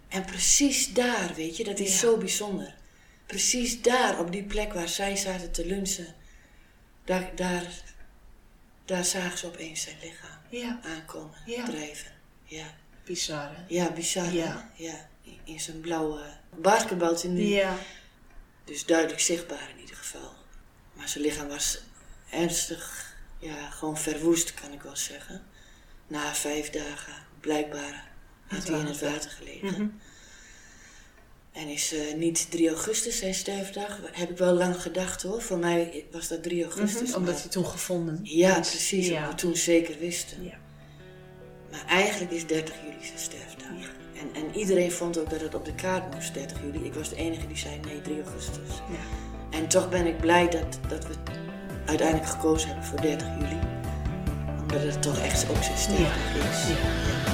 [0.08, 1.98] En precies daar, weet je, dat is Ja.
[1.98, 2.76] zo bijzonder.
[3.26, 6.15] Precies daar, op die plek waar zij zaten te lunchen,
[7.06, 7.82] daar, daar,
[8.86, 10.80] daar zagen ze opeens zijn lichaam Ja.
[10.84, 11.66] aankomen, Ja.
[11.66, 12.12] drijven.
[12.44, 12.66] Ja,
[13.06, 13.63] Bizar, hè?
[13.68, 14.34] ja bizar.
[14.34, 14.72] Ja.
[14.76, 15.10] ja.
[15.44, 16.22] In, zijn blauwe
[16.56, 17.42] basketbaltenu.
[17.42, 17.78] Ja.
[18.63, 20.34] Dus duidelijk zichtbaar in ieder geval.
[20.94, 21.80] Maar zijn lichaam was
[22.30, 25.46] ernstig, ja, gewoon verwoest kan ik wel zeggen.
[26.08, 28.08] Na vijf dagen, blijkbaar,
[28.48, 29.68] had hij in het water gelegen.
[29.72, 29.88] Mhm.
[31.54, 35.42] En is eh, niet 3 augustus zijn sterfdag, heb ik wel lang gedacht hoor.
[35.42, 37.10] Voor mij was dat 3 augustus.
[37.10, 39.16] Mhm, Omdat hij toen gevonden Ja, precies, Ja.
[39.18, 40.44] omdat we toen zeker wisten.
[40.44, 40.58] Ja.
[41.72, 43.68] Maar eigenlijk is 30 juli zijn sterfdag.
[44.20, 46.86] En, en iedereen vond ook dat het op de kaart moest, 30 juli.
[46.86, 48.70] Ik was de enige die zei nee, 3 augustus.
[48.89, 49.58] Ja.
[49.58, 51.13] En toch ben ik blij dat, dat we
[51.86, 53.60] uiteindelijk gekozen hebben voor 30 juli.
[54.62, 57.33] Omdat het toch echt ook zijn sterfdag is.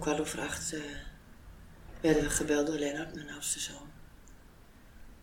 [0.00, 0.80] Om kwart over acht eh,
[2.00, 3.88] werden we gebeld door Lennart, mijn oudste zoon.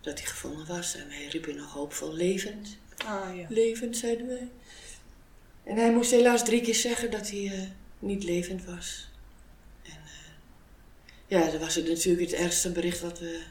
[0.02, 2.78] Dat hij gevonden was en wij riepen nog hoopvol levend.
[3.06, 3.46] Ah, ja.
[3.50, 4.50] Levend, zeiden wij.
[5.64, 7.62] En hij moest helaas drie keer zeggen dat hij eh,
[8.00, 9.10] niet levend was.
[9.84, 10.32] En eh,
[11.28, 13.42] ja, dat was het natuurlijk het ergste bericht wat we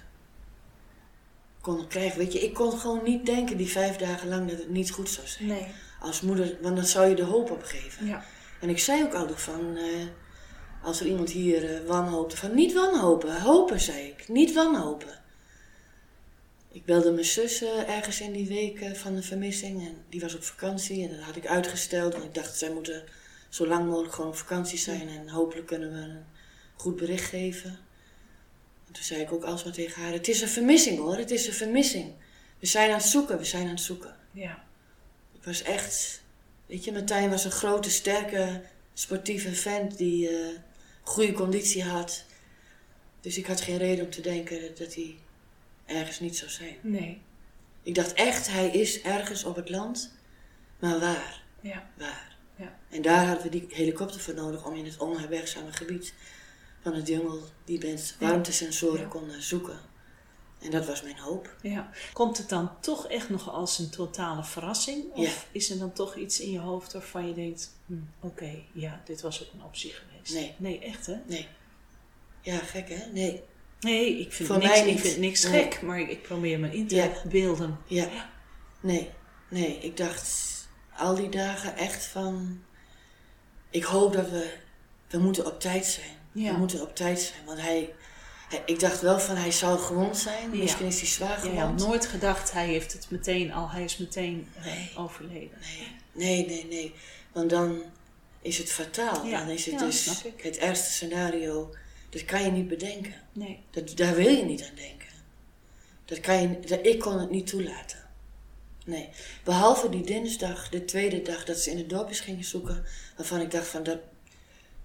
[1.60, 2.18] konden krijgen.
[2.18, 5.10] Weet je, ik kon gewoon niet denken die vijf dagen lang dat het niet goed
[5.10, 5.48] zou zijn.
[5.48, 5.66] Nee.
[6.00, 8.06] Als moeder, want dan zou je de hoop opgeven.
[8.06, 8.24] Ja.
[8.60, 10.06] En ik zei ook altijd van, eh,
[10.86, 14.28] als er iemand hier eh, wanhoopte, van niet wanhopen, hopen, zei ik.
[14.28, 15.22] Niet wanhopen.
[16.72, 20.20] Ik belde mijn zus eh, ergens in die week eh, van de vermissing en die
[20.20, 22.12] was op vakantie en dat had ik uitgesteld.
[22.12, 23.04] Want ik dacht, zij moeten
[23.48, 26.24] zo lang mogelijk gewoon op vakantie zijn en hopelijk kunnen we een
[26.76, 27.70] goed bericht geven.
[28.86, 31.46] En toen zei ik ook alsmaar tegen haar, het is een vermissing hoor, het is
[31.46, 32.12] een vermissing.
[32.58, 34.16] We zijn aan het zoeken, we zijn aan het zoeken.
[34.32, 34.64] Ja.
[35.34, 36.22] Ik was echt,
[36.66, 38.62] weet je, Martijn was een grote, sterke,
[38.94, 40.30] sportieve vent die
[41.08, 42.24] goede conditie had.
[43.20, 45.16] Dus ik had geen reden om te denken dat hij
[45.86, 46.76] ergens niet zou zijn.
[46.82, 47.20] Nee.
[47.82, 50.12] Ik dacht echt, hij is ergens op het land,
[50.78, 51.42] maar waar?
[51.60, 51.90] Ja.
[51.98, 52.36] Waar?
[52.56, 52.78] Ja.
[52.90, 56.14] En daar hadden we die helikopter voor nodig om in het onherbergzame gebied
[56.82, 59.06] van het jungle die met warmtesensoren Ja.
[59.08, 59.78] konden zoeken.
[60.66, 61.56] En dat was mijn hoop.
[61.62, 61.90] Ja.
[62.12, 65.04] Komt het dan toch echt nog als een totale verrassing?
[65.12, 65.30] Of Ja.
[65.52, 69.20] is er dan toch iets in je hoofd waarvan je denkt: hm, oké, ja, dit
[69.20, 70.34] was ook een optie geweest?
[70.34, 70.54] Nee.
[70.56, 71.14] Nee, echt hè?
[71.26, 71.48] Nee.
[72.40, 73.12] Ja, gek hè?
[73.12, 73.42] Nee.
[73.80, 75.62] Nee, ik vind, Voor niks, mij ik vind niks Nee.
[75.62, 77.12] gek, maar ik, ik probeer me in te Ja.
[77.28, 77.78] beelden.
[77.86, 78.30] Ja.
[78.80, 79.10] Nee,
[79.50, 79.78] nee.
[79.78, 80.44] Ik dacht
[80.96, 82.62] al die dagen echt van...
[83.70, 84.54] Ik hoop dat we...
[85.08, 86.10] We moeten op tijd zijn.
[86.32, 86.52] Ja.
[86.52, 87.44] We moeten op tijd zijn.
[87.44, 87.94] Want hij...
[88.66, 90.50] Ik dacht wel van hij zou gewond zijn.
[90.52, 90.62] Ja.
[90.62, 91.58] Misschien is hij zwaar gewond.
[91.58, 94.90] had nooit gedacht, hij heeft het meteen al, hij is meteen Nee.
[94.96, 95.58] overleden.
[95.60, 96.94] Nee, nee, nee, nee.
[97.32, 97.82] Want dan
[98.42, 99.26] is het fataal.
[99.26, 99.38] Ja.
[99.38, 101.74] Dan is het Ja, dus het ergste scenario.
[102.10, 103.14] Dat kan je niet bedenken.
[103.32, 103.58] Nee.
[103.70, 105.08] Dat, daar wil je niet aan denken.
[106.04, 108.04] Dat kan je, dat, ik kon het niet toelaten.
[108.84, 109.08] Nee.
[109.44, 112.84] Behalve die dinsdag, de tweede dag, dat ze in de dorpjes gingen zoeken.
[113.16, 113.98] Waarvan ik dacht van, dat,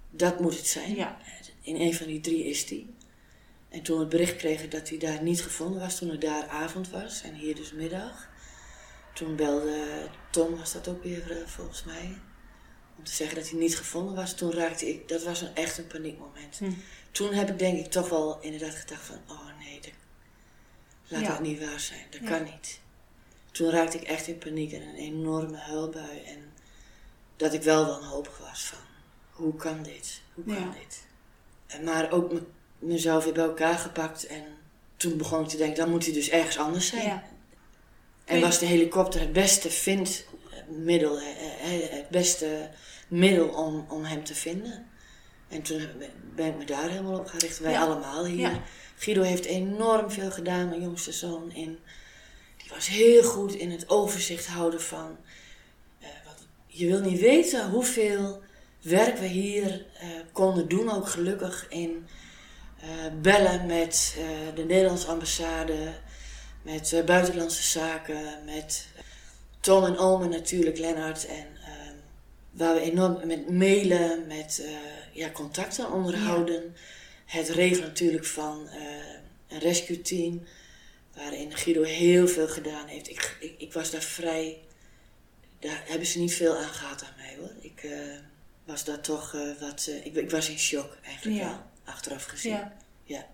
[0.10, 0.95] dat moet het zijn.
[0.95, 1.17] Ja.
[1.62, 2.93] In een van die drie is die.
[3.71, 6.47] En toen we het bericht kregen dat hij daar niet gevonden was, toen het daar
[6.47, 8.29] avond was en hier dus middag.
[9.13, 12.17] Toen belde Tom, was dat ook weer eh, volgens mij,
[12.97, 14.34] om te zeggen dat hij niet gevonden was.
[14.34, 16.57] Toen raakte ik, dat was een, echt een paniekmoment.
[16.57, 16.71] Hm.
[17.12, 19.91] Toen heb ik denk ik toch wel inderdaad gedacht van, oh nee, dat,
[21.07, 21.27] laat Ja.
[21.27, 22.05] dat niet waar zijn.
[22.10, 22.27] Dat Ja.
[22.27, 22.79] kan niet.
[23.51, 26.19] Toen raakte ik echt in paniek en een enorme huilbui.
[26.25, 26.53] En
[27.36, 28.79] dat ik wel wanhopig was van,
[29.31, 30.21] hoe kan dit?
[30.34, 30.71] Hoe kan Ja.
[30.79, 31.03] dit?
[31.67, 32.41] En Maar ook
[32.82, 34.43] mezelf weer bij elkaar gepakt en
[34.97, 37.03] toen begon ik te denken, dan moet hij dus ergens anders zijn.
[37.05, 37.23] Ja.
[38.25, 41.25] En was de helikopter het beste vindmiddel, eh,
[41.84, 42.69] eh, het beste
[43.07, 44.86] middel om, om hem te vinden.
[45.47, 45.88] En toen
[46.36, 47.59] ben ik me daar helemaal op gericht.
[47.59, 47.82] Wij Ja.
[47.82, 48.39] allemaal hier.
[48.39, 48.61] Ja.
[48.97, 51.51] Guido heeft enorm veel gedaan, mijn jongste zoon.
[51.53, 51.79] In,
[52.57, 55.17] die was heel goed in het overzicht houden van...
[55.99, 58.41] eh, wat, je wil niet weten hoeveel
[58.82, 60.91] werk we hier eh, konden doen.
[60.91, 62.13] Ook gelukkig in eh,
[63.21, 65.93] bellen met eh, de Nederlandse ambassade...
[66.61, 69.03] Met eh, buitenlandse zaken, met eh,
[69.59, 71.25] Tom en Omen natuurlijk, Lennart.
[71.25, 71.95] En ehm,
[72.51, 74.71] waar we enorm met mailen, met eh,
[75.13, 76.75] ja, contacten onderhouden.
[77.25, 78.79] Het regelen natuurlijk van eh,
[79.47, 80.43] een rescue team,
[81.15, 83.09] waarin Guido heel veel gedaan heeft.
[83.09, 84.57] Ik, ik, ik was daar vrij,
[85.59, 87.51] daar hebben ze niet veel aan gehad aan mij hoor.
[87.61, 87.91] Ik eh,
[88.65, 91.47] was daar toch eh, wat, eh, ik, ik was in shock eigenlijk Ja.
[91.47, 92.51] wel, achteraf gezien.
[92.51, 92.71] Ja.
[93.03, 93.25] Ja.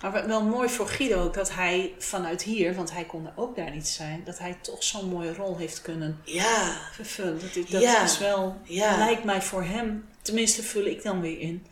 [0.00, 3.56] Maar wel- mooi voor Guido ook dat hij vanuit hier, want hij kon er ook
[3.56, 6.76] daar niet zijn, dat hij toch zo'n mooie rol heeft kunnen ja.
[6.92, 7.40] vervullen.
[7.40, 8.02] Dat, is- dat Ja.
[8.02, 8.96] is wel, Ja.
[8.96, 11.66] lijkt mij voor hem, tenminste vul ik dan weer in,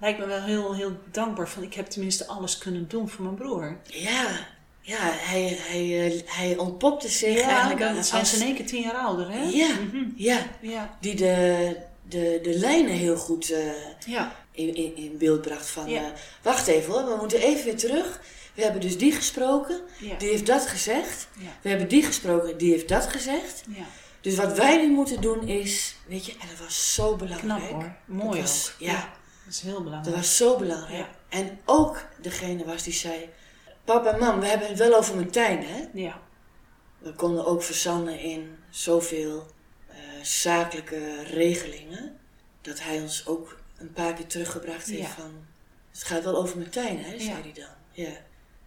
[0.00, 3.34] lijkt me wel heel, heel dankbaar van ik heb tenminste alles kunnen doen voor mijn
[3.36, 3.76] broer.
[3.86, 4.46] Ja,
[4.80, 8.82] ja hij, hij, eh, hij ontpopte zich Ja, eigenlijk zijn ze in één keer tien
[8.82, 9.42] jaar ouder, hè?
[9.42, 10.04] Ja, Mhm.
[10.16, 10.96] ja, Ja.
[11.00, 11.76] die de,
[12.08, 13.66] de, de lijnen heel goed eh,
[14.06, 14.36] Ja.
[14.52, 15.88] in, in, in beeld bracht van...
[15.90, 16.00] Ja.
[16.02, 16.06] eh,
[16.42, 18.20] wacht even hoor, we moeten even weer terug.
[18.54, 20.16] We hebben dus die gesproken, Ja.
[20.16, 21.28] die heeft dat gezegd.
[21.62, 23.62] We hebben die gesproken, die heeft dat gezegd.
[23.76, 23.84] ja.
[24.20, 27.58] Dus wat wij nu moeten doen is, weet je, en dat was zo belangrijk.
[27.60, 27.94] Knap hoor.
[28.04, 28.80] Mooi dat was, ook.
[28.88, 29.12] Ja,
[29.44, 30.16] Dat is heel dat belangrijk.
[30.16, 31.06] was zo belangrijk.
[31.28, 33.28] En ook degene was die zei,
[33.84, 35.84] papa en mam, we hebben het wel over Martijn, hè?
[35.92, 36.20] Ja.
[36.98, 39.46] We konden ook verzanden in zoveel
[40.26, 42.16] zakelijke regelingen.
[42.60, 45.08] Dat hij ons ook een paar keer teruggebracht heeft Ja.
[45.08, 45.30] van...
[45.92, 47.40] Het gaat wel over Martijn, hè, zei Ja.
[47.42, 47.64] hij dan.
[47.92, 48.12] Ja.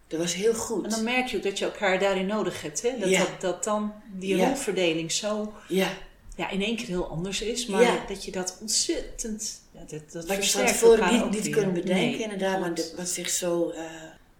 [0.08, 0.84] Dat was heel goed.
[0.84, 2.98] En dan merk je ook dat je elkaar daarin nodig hebt, hè?
[3.00, 3.20] Dat, Ja.
[3.20, 4.46] dat, dat dan die Ja.
[4.48, 5.92] rolverdeling zo Ja,
[6.36, 7.66] ja, in één keer heel anders is.
[7.66, 8.06] Maar Ja.
[8.08, 9.62] dat je dat ontzettend...
[9.72, 12.90] Ja, dat, dat Wat je van tevoren niet, niet kunnen bedenken, Nee, inderdaad, maar klopt.
[12.90, 13.84] de- wat zich zo eh,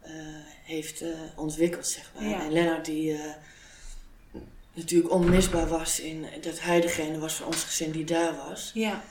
[0.02, 0.12] eh,
[0.64, 2.42] heeft eh, ontwikkeld, zeg maar.
[2.42, 3.20] En Lennart, die
[4.80, 8.72] natuurlijk onmisbaar was in dat hij degene was van ons gezin die daar was.
[8.74, 9.04] Ja,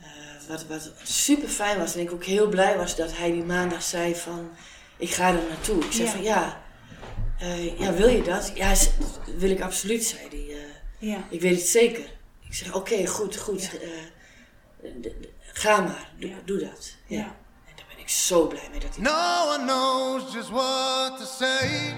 [0.00, 0.06] Eh,
[0.48, 3.82] wat, wat super fijn was en ik ook heel blij was dat hij die maandag
[3.82, 4.50] zei van,
[4.96, 5.84] ik ga er naartoe.
[5.84, 6.10] Ik zei Ja.
[6.12, 6.62] van, ja,
[7.38, 8.52] eh, ja, wil je dat?
[8.54, 8.72] Ja,
[9.36, 10.56] wil ik absoluut, zei hij.
[10.56, 11.08] eh.
[11.10, 11.24] ja.
[11.30, 12.04] ik weet het zeker.
[12.48, 13.62] Ik zeg, oké, goed, goed.
[13.62, 13.78] Ja.
[13.78, 15.10] eh,
[15.52, 16.36] ga maar, doe, Ja.
[16.44, 16.94] doe dat.
[17.06, 17.18] Ja.
[17.18, 17.24] Ja.
[17.68, 21.24] En daar ben ik zo blij mee dat hij No one knows just what to
[21.44, 21.94] say.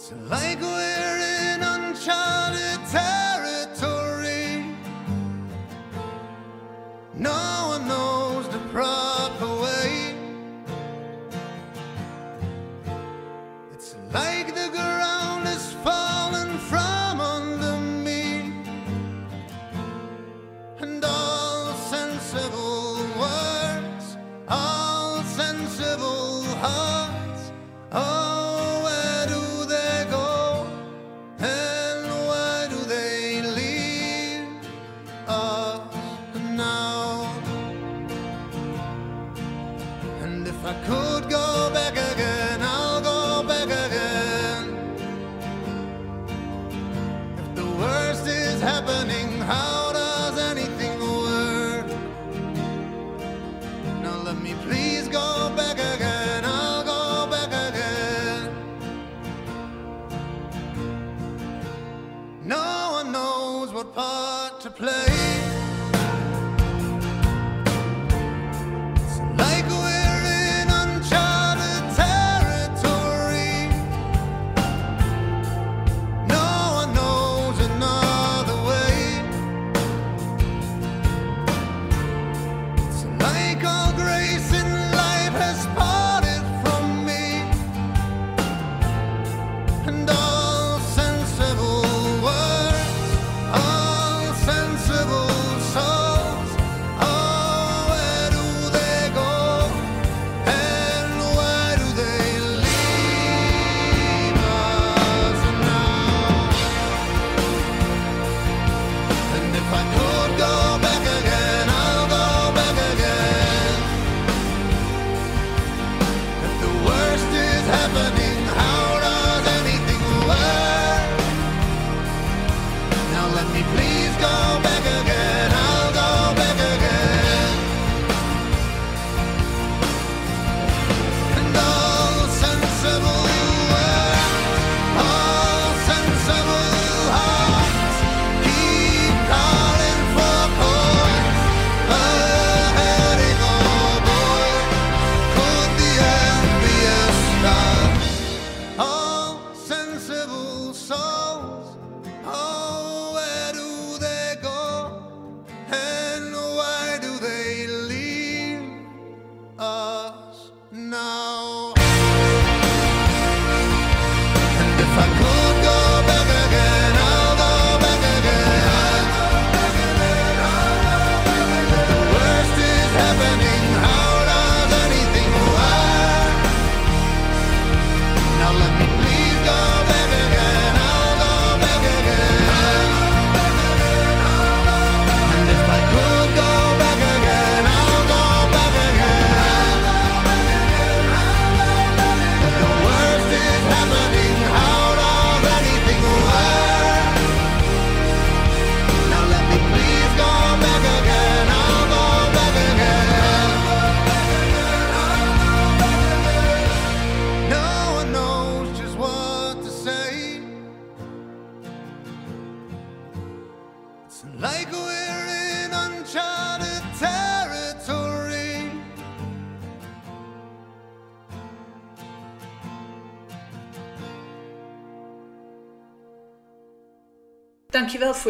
[0.00, 1.39] It's like we're in.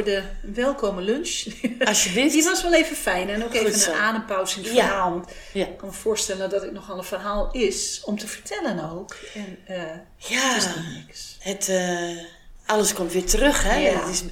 [0.05, 0.23] Voor de
[0.63, 1.45] welkome lunch.
[1.85, 2.33] Alsjeblieft.
[2.35, 3.29] Die was wel even fijn.
[3.29, 3.91] En ook even zo.
[3.93, 4.87] een adempauze in het Ja.
[4.87, 5.11] verhaal.
[5.11, 5.67] Want Ja.
[5.67, 9.17] ik kan me voorstellen dat het nogal een verhaal is om te vertellen ook.
[9.35, 9.77] En eh,
[10.17, 10.69] Ja, het is
[11.07, 11.37] niks.
[11.39, 12.25] het, eh,
[12.67, 13.77] alles komt weer terug, hè?
[13.77, 14.01] Ja.
[14.07, 14.23] Het is,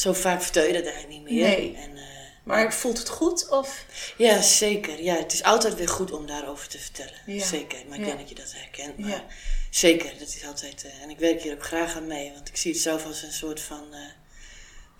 [0.00, 1.48] zo vaak vertel je dat eigenlijk niet meer.
[1.48, 1.74] Nee.
[1.76, 2.02] En, eh,
[2.44, 3.48] Maar voelt het goed?
[3.48, 3.84] Of?
[4.16, 5.02] Ja, zeker.
[5.02, 7.14] Ja, het is altijd weer goed om daarover te vertellen.
[7.26, 7.44] Ja.
[7.44, 7.78] Zeker.
[7.88, 8.06] Maar ik Ja.
[8.06, 8.98] denk dat je dat herkent.
[8.98, 9.24] Maar Ja.
[9.70, 10.86] zeker, dat is altijd...
[11.02, 12.32] en ik werk hier ook graag aan mee.
[12.34, 13.84] Want ik zie het zelf als een soort van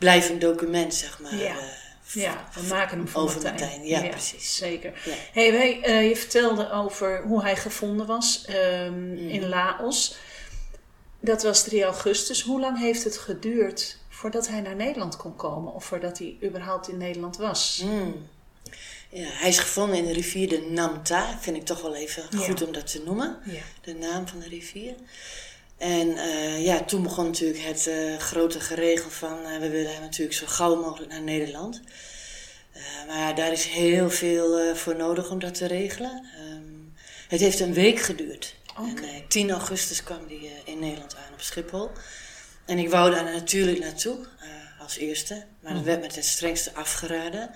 [0.05, 1.35] blijvend document, zeg maar.
[1.35, 1.57] Ja.
[1.59, 1.65] eh,
[2.13, 3.61] Ja, we maken hem voor Over Martijn.
[3.69, 4.57] Martijn, ja, precies.
[4.57, 4.93] Zeker.
[5.05, 5.15] Ja.
[5.33, 9.29] Hey, wij, eh, je vertelde over hoe hij gevonden was ehm, Mhm.
[9.29, 10.17] in Laos.
[11.21, 12.43] Dat was 3 augustus.
[12.43, 15.73] Hoe lang heeft het geduurd voordat hij naar Nederland kon komen?
[15.75, 17.83] Of voordat hij überhaupt in Nederland was?
[17.85, 18.29] Mm.
[19.11, 21.39] Ja, hij is gevonden in de rivier de Namta.
[21.41, 23.39] Vind ik toch wel even goed om dat te noemen.
[23.81, 24.95] De naam van de rivier.
[25.79, 29.45] En eh, ja, toen begon natuurlijk het eh, grote geregel van...
[29.45, 31.81] eh, we willen hem natuurlijk zo gauw mogelijk naar Nederland.
[33.07, 36.25] Maar daar is heel veel voor nodig om dat te regelen.
[36.37, 36.75] Ehm,
[37.29, 38.55] het heeft een week geduurd.
[38.79, 39.03] Oké.
[39.03, 41.91] En, eh, 10 augustus kwam eh, in Nederland aan op Schiphol.
[42.65, 44.27] En ik wou daar natuurlijk naartoe,
[44.79, 45.45] als eerste.
[45.61, 47.51] Maar dat werd met het strengste afgeraden.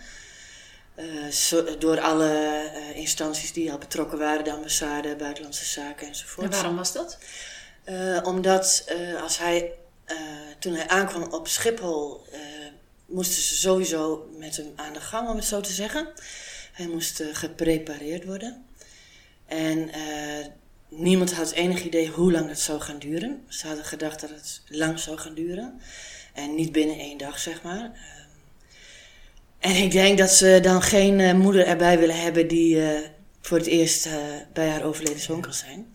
[1.78, 6.46] Door alle instanties die al betrokken waren, de ambassade, buitenlandse zaken enzovoort.
[6.46, 7.18] En waarom was dat?
[7.88, 9.72] Eh, omdat eh, als hij,
[10.04, 10.16] eh,
[10.58, 12.26] toen hij aankwam op Schiphol,
[13.06, 16.08] moesten ze sowieso met hem aan de gang, om het zo te zeggen.
[16.72, 18.64] Hij moest geprepareerd worden.
[19.46, 19.90] En
[20.88, 23.44] niemand had enig idee hoe lang dat zou gaan duren.
[23.48, 25.80] Ze hadden gedacht dat het lang zou gaan duren.
[26.34, 27.84] En niet binnen één dag, zeg maar.
[27.84, 28.28] Ehm,
[29.58, 32.82] en ik denk dat ze dan geen moeder erbij willen hebben die
[33.40, 34.08] voor het eerst
[34.52, 35.92] bij haar overleden zoon kan zijn.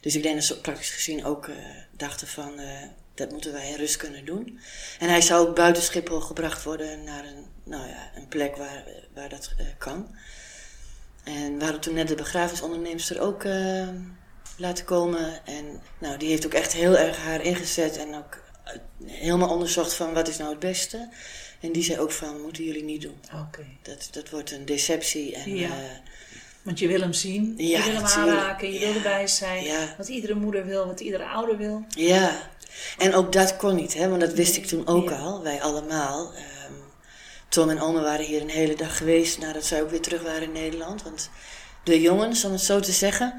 [0.00, 1.56] Dus ik denk dat ze praktisch gezien ook eh,
[1.96, 2.82] dachten van, eh,
[3.14, 4.60] dat moeten wij in rust kunnen doen.
[4.98, 8.84] En hij zou ook buiten Schiphol gebracht worden naar een, nou ja, een plek waar,
[9.14, 10.14] waar dat eh, kan.
[11.24, 13.44] En we hadden toen net de begrafenisondernemster ook
[14.56, 15.46] laten komen.
[15.46, 18.42] En nou, die heeft ook echt heel erg haar ingezet en ook
[19.04, 21.08] helemaal onderzocht van wat is nou het beste.
[21.60, 23.20] En die zei ook van, moeten jullie niet doen.
[23.34, 23.66] Oké.
[23.82, 25.34] Dat, dat wordt een deceptie.
[25.34, 26.00] En, Ja.
[26.62, 28.38] Want je wil hem zien, je wil hem natuurlijk.
[28.38, 29.64] aanraken, je wil erbij zijn.
[29.64, 29.94] Ja.
[29.98, 31.84] Wat iedere moeder wil, wat iedere ouder wil.
[31.88, 32.50] Ja,
[32.98, 36.32] en ook dat kon niet, hè, want dat wist ik toen ook al, wij allemaal.
[36.34, 36.72] Ehm,
[37.48, 40.42] Tom en oma waren hier een hele dag geweest nadat zij ook weer terug waren
[40.42, 41.02] in Nederland.
[41.02, 41.30] Want
[41.84, 43.34] de jongens, om het zo te zeggen,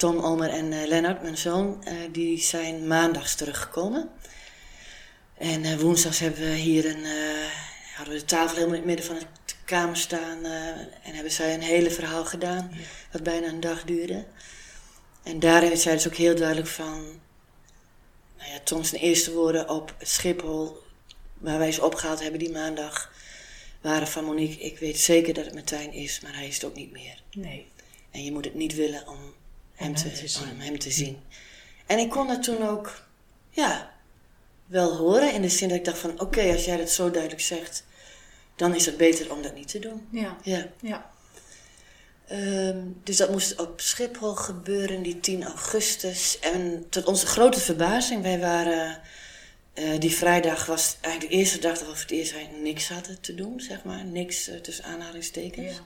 [0.00, 4.08] Tom, Omer en eh, Lennart, mijn zoon, eh, die zijn maandags teruggekomen.
[5.38, 7.04] En eh, woensdags hebben we hier een,
[7.96, 9.24] hadden we de tafel helemaal in het midden van de
[9.70, 10.44] kamer staan.
[10.44, 12.70] eh, en hebben zij een hele verhaal gedaan,
[13.12, 14.24] wat bijna een dag duurde.
[15.22, 17.20] En daarin zei dus ook heel duidelijk van,
[18.38, 20.82] nou ja, Tom zijn eerste woorden op Schiphol,
[21.38, 23.12] waar wij ze opgehaald hebben die maandag,
[23.80, 26.74] waren van Monique, ik weet zeker dat het Martijn is, maar hij is het ook
[26.74, 27.22] niet meer.
[27.32, 27.66] Nee.
[28.10, 29.18] En je moet het niet willen om
[29.74, 30.50] hem, te zien.
[30.50, 31.18] om hem te zien.
[31.86, 33.02] En ik kon dat toen ook,
[33.50, 33.92] ja,
[34.66, 35.32] wel horen.
[35.32, 37.84] In de zin dat ik dacht van, oké, als jij dat zo duidelijk zegt,
[38.60, 40.06] dan is het beter om dat niet te doen.
[40.10, 40.36] Ja.
[40.42, 40.66] Ja.
[40.80, 41.10] Ja.
[42.26, 46.38] Ehm, dus dat moest op Schiphol gebeuren, die 10 augustus.
[46.38, 49.00] En tot onze grote verbazing, wij waren...
[49.74, 52.88] eh, die vrijdag was eigenlijk de eerste dag dat we voor het eerst eigenlijk niks
[52.88, 54.04] hadden te doen, zeg maar.
[54.04, 55.74] Niks eh, tussen aanhalingstekens.
[55.74, 55.82] Ja.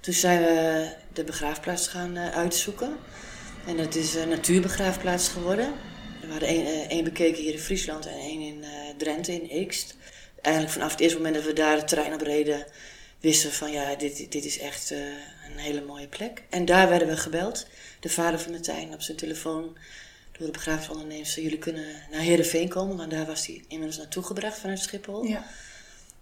[0.00, 2.96] Toen zijn we de begraafplaats gaan eh, uitzoeken.
[3.66, 5.72] En dat is een natuurbegraafplaats geworden.
[6.20, 6.48] We hadden
[6.88, 8.64] één, bekeken hier in Friesland en één in
[8.96, 9.94] Drenthe, in Eekst.
[10.44, 12.66] Eigenlijk vanaf het eerste moment dat we daar het terrein op reden,
[13.20, 14.98] wisten we van ja, dit, dit is echt eh,
[15.50, 16.42] een hele mooie plek.
[16.50, 17.66] En daar werden we gebeld.
[18.00, 19.76] De vader van Martijn op zijn telefoon
[20.32, 21.34] door de begrafenisondernemers.
[21.34, 25.24] Jullie kunnen naar Heerenveen komen, want daar was hij inmiddels naartoe gebracht vanuit Schiphol.
[25.24, 25.46] Ja.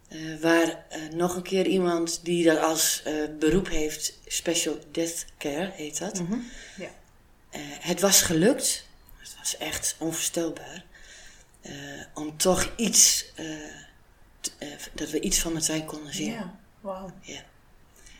[0.09, 3.03] Eh, waar eh, nog een keer iemand die dat als
[3.39, 6.21] beroep heeft, Special Death Care heet dat.
[6.21, 6.39] Mhm.
[6.77, 6.91] Ja.
[7.81, 8.87] Het was gelukt,
[9.19, 10.85] het was echt onvoorstelbaar,
[12.15, 13.25] om toch iets,
[14.59, 16.33] eh, dat we iets van Martijn konden zien.
[16.33, 16.59] Ja.
[16.81, 17.11] Wauw.
[17.21, 17.41] Ja.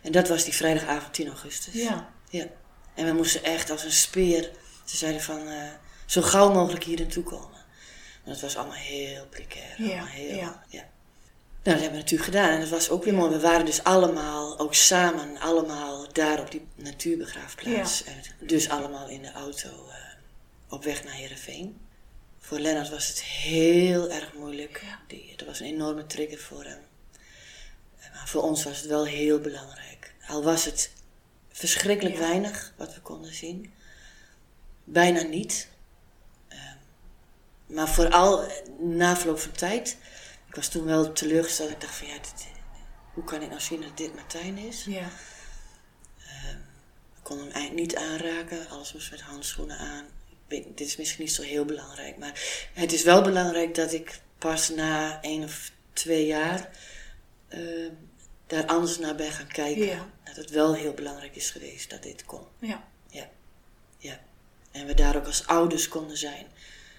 [0.03, 1.75] En dat was die vrijdagavond 10 augustus.
[1.75, 2.09] Ja.
[2.31, 2.47] Ja.
[2.95, 4.51] En we moesten echt als een speer,
[4.85, 5.69] ze zeiden van, eh,
[6.07, 7.61] zo gauw mogelijk hier naartoe komen.
[8.25, 9.75] Want het was allemaal heel precair.
[9.83, 10.65] Ja, allemaal heel, ja.
[10.69, 10.85] ja.
[11.63, 12.51] Nou, dat hebben we natuurlijk gedaan.
[12.51, 13.31] En dat was ook weer mooi.
[13.31, 18.05] We waren dus allemaal, ook samen, allemaal daar op die natuurbegraafplaats.
[18.05, 18.15] En
[18.47, 19.97] dus allemaal in de auto eh,
[20.69, 21.81] op weg naar Heerenveen.
[22.45, 24.85] Voor Lennart was het heel erg moeilijk.
[25.07, 26.81] Die, dat was een enorme trigger voor hem.
[27.99, 30.15] Eh, Maar voor ons was het wel heel belangrijk.
[30.27, 30.93] Al was het
[31.51, 32.21] verschrikkelijk Ja.
[32.21, 33.73] weinig wat we konden zien.
[34.85, 35.69] Bijna niet.
[36.49, 36.77] Ehm,
[37.67, 39.97] maar vooral eh, na verloop van tijd.
[40.49, 41.71] Ik was toen wel teleurgesteld.
[41.71, 42.47] Ik dacht van ja, dit,
[43.15, 44.85] hoe kan ik nou zien dat dit Martijn is?
[44.85, 45.07] Ja.
[47.17, 48.69] Ik kon hem eigenlijk niet aanraken.
[48.69, 50.05] Alles moest met handschoenen aan.
[50.53, 52.19] Weet, dit is misschien niet zo heel belangrijk.
[52.19, 52.41] Maar
[52.73, 56.71] het is wel belangrijk dat ik pas na één of twee jaar
[57.49, 57.61] eh,
[58.47, 59.85] daar anders naar ben gaan kijken.
[59.85, 60.11] Ja.
[60.25, 62.47] Dat het wel heel belangrijk is geweest dat dit kon.
[62.59, 62.85] Ja.
[63.09, 63.29] Ja,
[63.99, 64.21] ja.
[64.71, 66.47] En we daar ook als ouders konden zijn.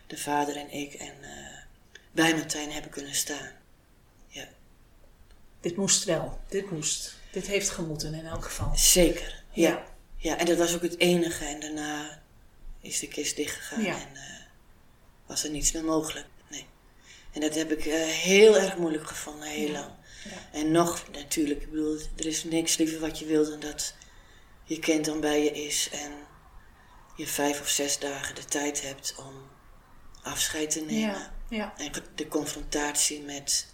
[0.07, 0.93] De vader en ik.
[0.93, 1.57] En eh,
[2.11, 3.51] bij Martijn hebben kunnen staan.
[4.27, 4.47] Ja,
[5.59, 6.39] Dit moest wel.
[6.49, 7.15] Dit moest.
[7.31, 8.71] Dit heeft gemoeten in elk geval.
[8.75, 9.43] zeker.
[9.51, 9.69] Ja.
[9.69, 9.85] Ja.
[10.17, 10.37] ja.
[10.37, 11.45] en dat was ook het enige.
[11.45, 12.22] En daarna
[12.83, 13.83] is de kist dichtgegaan.
[13.83, 13.93] Ja.
[13.93, 14.21] En eh,
[15.25, 16.25] was er niets meer mogelijk.
[16.49, 16.65] Nee.
[17.31, 19.91] En dat heb ik eh, heel erg moeilijk gevonden, heel lang.
[20.23, 20.59] Ja.
[20.59, 23.95] En nog natuurlijk, ik bedoel, er is niks liever wat je wilt dan dat
[24.63, 26.11] je kind dan bij je is en
[27.15, 29.33] je vijf of zes dagen de tijd hebt om
[30.21, 30.99] afscheid te nemen.
[30.99, 31.33] Ja.
[31.49, 31.73] Ja.
[31.77, 33.67] En de confrontatie met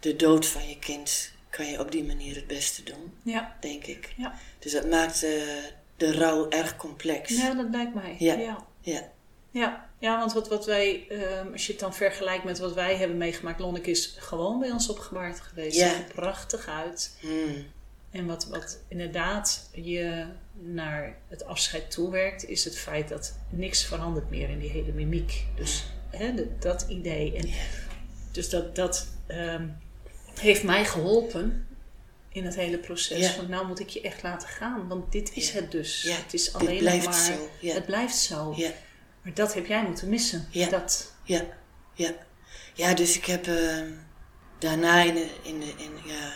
[0.00, 3.56] de dood van je kind kan je op die manier het beste doen, Ja.
[3.60, 4.14] denk ik.
[4.16, 4.38] Ja.
[4.58, 5.32] Dus dat maakt eh,
[5.98, 7.36] de rouw erg complex.
[7.36, 8.16] Ja, dat lijkt mij.
[8.18, 8.34] Ja.
[8.34, 8.66] ja.
[8.80, 9.10] Ja.
[9.50, 12.96] Ja, ja want wat, wat wij, ehm, als je het dan vergelijkt met wat wij
[12.96, 15.76] hebben meegemaakt, Lonneke is gewoon bij ons opgebaard geweest.
[15.76, 15.88] Ja.
[15.88, 17.16] Zag er prachtig uit.
[17.20, 17.66] Hmm.
[18.10, 24.30] En wat, wat inderdaad je naar het afscheid toewerkt, is het feit dat niks verandert
[24.30, 25.46] meer in die hele mimiek.
[25.54, 27.36] Dus hè, dat idee.
[27.36, 27.48] En,
[28.32, 29.66] Dus dat, dat ehm,
[30.40, 31.67] heeft mij geholpen
[32.38, 33.18] in het hele proces.
[33.18, 33.36] Ja.
[33.36, 35.54] Want nou moet ik je echt laten gaan, want dit is Ja.
[35.60, 36.02] het dus.
[36.02, 37.14] Ja, Het is alleen blijft maar.
[37.14, 37.48] zo.
[37.68, 38.52] Het blijft zo.
[38.56, 38.70] Ja.
[39.22, 40.48] Maar dat heb jij moeten missen.
[40.50, 40.68] Ja.
[40.68, 41.42] Dat, Ja,
[41.94, 42.10] ja.
[42.74, 43.80] Ja, dus ik heb eh,
[44.58, 46.32] daarna in, de, in, de, in ja,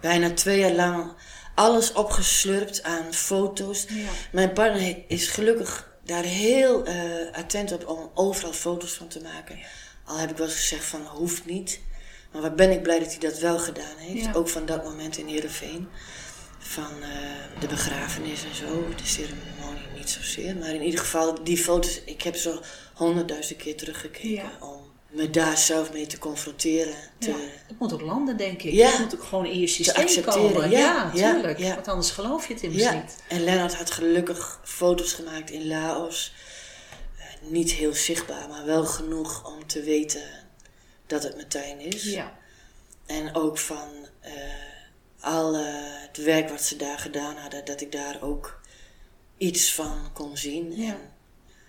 [0.00, 1.12] bijna twee jaar lang
[1.54, 3.86] alles opgeslurpt aan foto's.
[4.32, 6.94] Mijn partner is gelukkig daar heel eh,
[7.32, 9.58] attent op om overal foto's van te maken.
[10.04, 11.80] Al heb ik wel eens gezegd van hoeft niet.
[12.32, 14.24] Maar wat ben ik blij dat hij dat wel gedaan heeft.
[14.24, 14.32] Ja.
[14.32, 15.88] Ook van dat moment in Heerenveen.
[16.58, 17.08] Van eh,
[17.60, 18.88] de begrafenis en zo.
[18.96, 20.56] De ceremonie niet zozeer.
[20.56, 22.00] Maar in ieder geval die foto's.
[22.04, 22.60] Ik heb zo
[22.94, 24.30] honderdduizend keer teruggekeken.
[24.30, 24.50] Ja.
[24.60, 26.94] Om me daar zelf mee te confronteren.
[27.18, 27.36] Te, ja.
[27.66, 28.72] Het moet ook landen, denk ik.
[28.72, 28.90] Ja.
[28.90, 30.70] Het moet ook gewoon in je systeem accepteren, komen.
[30.70, 31.58] ja, Ja, ja, tuurlijk.
[31.58, 31.74] ja.
[31.74, 33.16] Want anders geloof je het immers Ja, niet.
[33.28, 36.32] en Lennart had gelukkig foto's gemaakt in Laos.
[37.18, 40.22] Eh, niet heel zichtbaar, maar wel genoeg om te weten
[41.10, 42.02] dat het Martijn is.
[42.02, 42.38] Ja.
[43.06, 43.88] En ook van
[44.20, 44.32] eh,
[45.20, 45.62] al eh,
[46.06, 48.60] het werk wat ze daar gedaan hadden, dat ik daar ook
[49.36, 50.76] iets van kon zien.
[50.76, 50.88] Ja.
[50.88, 50.98] En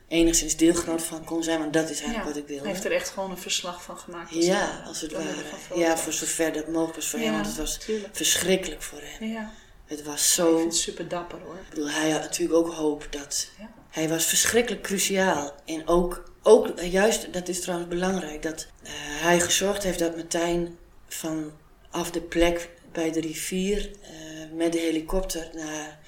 [0.07, 2.25] enigszins deelgenoot van kon zijn, want dat is eigenlijk Ja.
[2.27, 2.63] wat ik wilde.
[2.63, 4.35] Hij heeft er echt gewoon een verslag van gemaakt.
[4.35, 5.35] als Ja, het- als het ware.
[5.75, 8.15] Ja, voor zover dat mogelijk was voor Ja, hem, want het was tuurlijk.
[8.15, 9.29] verschrikkelijk voor hem.
[9.29, 9.51] Ja,
[9.85, 11.55] Het was ik zo vind het super dapper hoor.
[11.55, 13.49] ik bedoel, hij had natuurlijk ook hoop dat.
[13.59, 13.69] Ja.
[13.89, 15.55] Hij was verschrikkelijk cruciaal.
[15.65, 20.77] En ook, ook juist, dat is trouwens belangrijk, dat eh, hij gezorgd heeft dat Martijn
[21.07, 24.11] vanaf de plek bij de rivier eh,
[24.53, 25.99] met de helikopter naar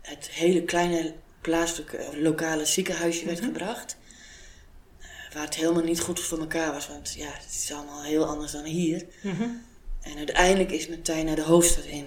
[0.00, 3.96] het hele kleine plaatselijke eh, lokale ziekenhuisje werd gebracht.
[5.00, 8.24] Eh, waar het helemaal niet goed voor elkaar was, want ja, het is allemaal heel
[8.24, 9.06] anders dan hier.
[10.02, 12.06] En uiteindelijk is Martijn naar de hoofdstad in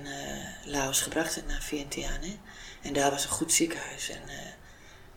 [0.66, 2.36] Laos gebracht, naar Vientiane.
[2.82, 4.10] En daar was een goed ziekenhuis.
[4.10, 4.22] En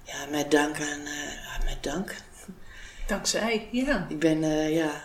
[0.05, 1.03] ja, met dank aan,
[1.65, 2.17] met dank.
[3.11, 4.07] Dankzij, ja.
[4.09, 5.05] Ik ben, eh, ja,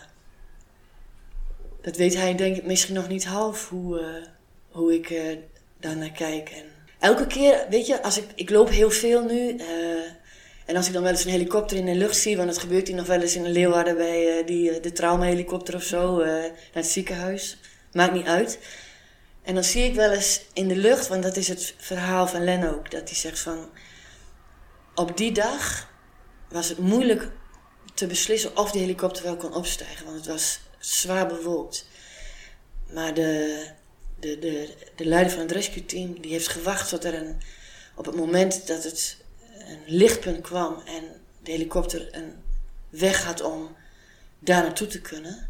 [1.82, 4.28] dat weet hij denk ik misschien nog niet half hoe, eh,
[4.70, 5.36] hoe ik eh
[5.80, 6.64] daar naar kijk.
[6.98, 9.56] Elke keer, weet je, als ik, ik loop heel veel nu.
[10.66, 12.86] en als ik dan wel eens een helikopter in de lucht zie, want dat gebeurt
[12.86, 16.86] hier nog wel eens in de Leeuwarden bij die, de traumahelikopter of zo, naar het
[16.86, 17.58] ziekenhuis.
[17.92, 18.58] Maakt niet uit.
[19.42, 22.44] En dan zie ik wel eens in de lucht, want dat is het verhaal van
[22.44, 23.68] Len ook, dat hij zegt van,
[24.94, 25.90] op die dag
[26.48, 27.30] was het moeilijk
[27.96, 31.86] te beslissen of die helikopter wel kon opstijgen, want het was zwaar bewolkt.
[32.92, 33.62] Maar de,
[34.20, 37.40] de, de, de leider van het rescue team die heeft gewacht tot er een,
[37.94, 39.16] op het moment dat het
[39.58, 41.04] een lichtpunt kwam en
[41.42, 42.32] de helikopter een
[42.88, 43.76] weg had om
[44.38, 45.48] daar naartoe te kunnen.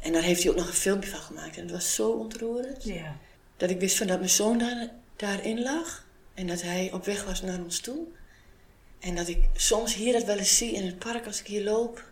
[0.00, 1.56] En daar heeft hij ook nog een filmpje van gemaakt.
[1.56, 2.84] En het was zo ontroerend.
[2.84, 3.16] Ja.
[3.56, 6.06] Dat ik wist van dat mijn zoon daar, daarin lag.
[6.34, 8.06] En dat hij op weg was naar ons toe.
[9.04, 11.64] En dat ik soms hier dat wel eens zie in het park als ik hier
[11.64, 12.04] loop.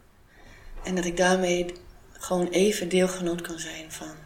[0.85, 1.75] En dat ik daarmee
[2.13, 4.17] gewoon even deelgenoot kan zijn van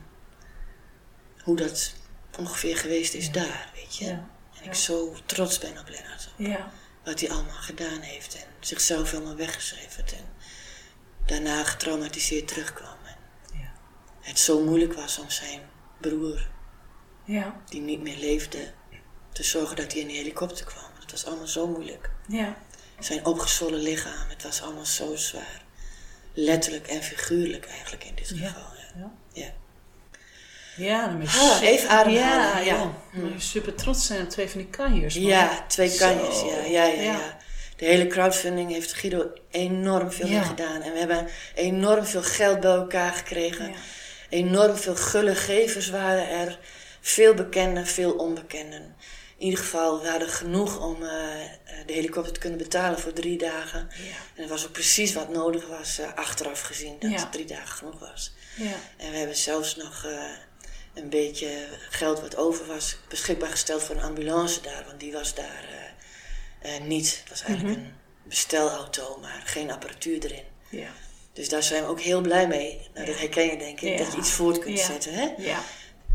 [1.43, 1.95] hoe dat
[2.39, 4.05] ongeveer geweest is daar, weet je.
[4.05, 4.29] Ja.
[4.61, 6.29] En ik zo trots ben op Lennart.
[6.37, 6.73] Ja.
[7.05, 8.35] Wat hij allemaal gedaan heeft.
[8.35, 10.05] En zichzelf helemaal weggeschreven.
[10.07, 10.25] En
[11.27, 12.97] daarna getraumatiseerd terugkwam.
[13.05, 13.17] En
[14.21, 15.61] het zo moeilijk was om zijn
[16.01, 16.49] broer
[17.25, 17.61] Ja.
[17.69, 18.73] die niet meer leefde,
[19.33, 20.86] te zorgen dat hij in de helikopter kwam.
[21.07, 22.11] Het was allemaal zo moeilijk.
[22.29, 22.57] Ja.
[22.99, 25.63] Zijn opgezwollen lichaam, het was allemaal zo zwaar.
[26.33, 28.47] Letterlijk en figuurlijk eigenlijk in dit Ja.
[28.49, 28.63] geval.
[28.77, 29.11] Ja.
[29.33, 29.43] Ja.
[29.43, 29.53] Ja.
[30.77, 32.65] Ja, dan ben je even ademhalen, Ja, ja.
[32.65, 32.77] ja.
[32.77, 35.15] Dan moet je super trots zijn op twee van die kanjers.
[35.15, 35.97] Ja, twee Zo.
[35.99, 36.41] kanjes.
[36.43, 37.37] Ja, ja, ja.
[37.77, 40.83] De hele crowdfunding heeft Guido enorm veel in gedaan.
[40.83, 43.73] En we hebben enorm veel geld bij elkaar gekregen.
[44.29, 46.59] Enorm veel gulle gevers waren er.
[47.07, 48.97] Veel bekenden, veel onbekenden.
[49.37, 51.09] In ieder geval, we hadden genoeg om eh,
[51.87, 53.79] de helikopter te kunnen betalen voor drie dagen.
[54.35, 57.17] En dat was ook precies wat nodig was, eh, achteraf gezien, dat Ja.
[57.19, 58.33] het drie dagen genoeg was.
[58.57, 58.73] Ja.
[58.97, 60.31] En we hebben zelfs nog eh,
[60.95, 61.49] een beetje
[61.91, 64.85] geld wat over was beschikbaar gesteld voor een ambulance daar.
[64.87, 65.65] Want die was daar
[66.61, 67.19] eh, eh, niet.
[67.21, 67.93] Het was eigenlijk een
[68.23, 70.45] bestelauto, maar geen apparatuur erin.
[70.69, 70.89] Ja.
[71.33, 72.89] Dus daar zijn we ook heel blij mee.
[72.95, 73.21] Nou, dat Ja.
[73.21, 74.05] herken je denk ik, Ja.
[74.05, 74.85] dat je iets voort kunt Ja.
[74.87, 75.15] zetten.
[75.15, 75.29] Hè?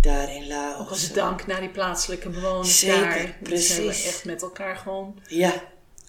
[0.01, 0.79] Daar in Laos.
[0.79, 3.37] Ook als dank naar die plaatselijke bewoners Zeker, daar.
[3.39, 4.07] Dus ze hebben precies.
[4.13, 5.53] echt met elkaar gewoon Ja,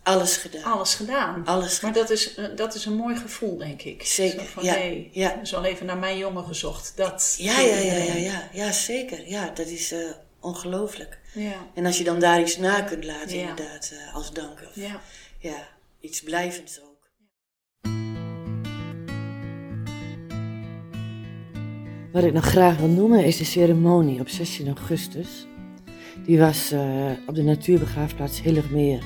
[0.02, 0.62] alles gedaan.
[0.72, 1.46] alles gedaan.
[1.46, 4.06] Alles Maar dat is, eh, dat is een mooi gevoel, denk ik.
[4.06, 5.40] Zeker, Zo van, ja, nee, ja.
[5.52, 6.92] Al even naar mijn jongen gezocht.
[6.96, 9.28] Dat Ja, ja, ja, ja, ja, ja, zeker.
[9.28, 9.98] Ja, dat is eh,
[10.40, 11.18] ongelooflijk.
[11.34, 13.48] Ja, En als je dan daar iets na kunt laten, Ja.
[13.48, 14.60] inderdaad, eh, als dank.
[14.60, 15.00] Of, ja.
[15.38, 15.68] ja,
[16.00, 16.90] iets blijvends ook.
[22.12, 25.46] Wat ik nog graag wil noemen is de ceremonie op 16 augustus.
[26.24, 29.02] Die was eh, op de natuurbegraafplaats Hillermeer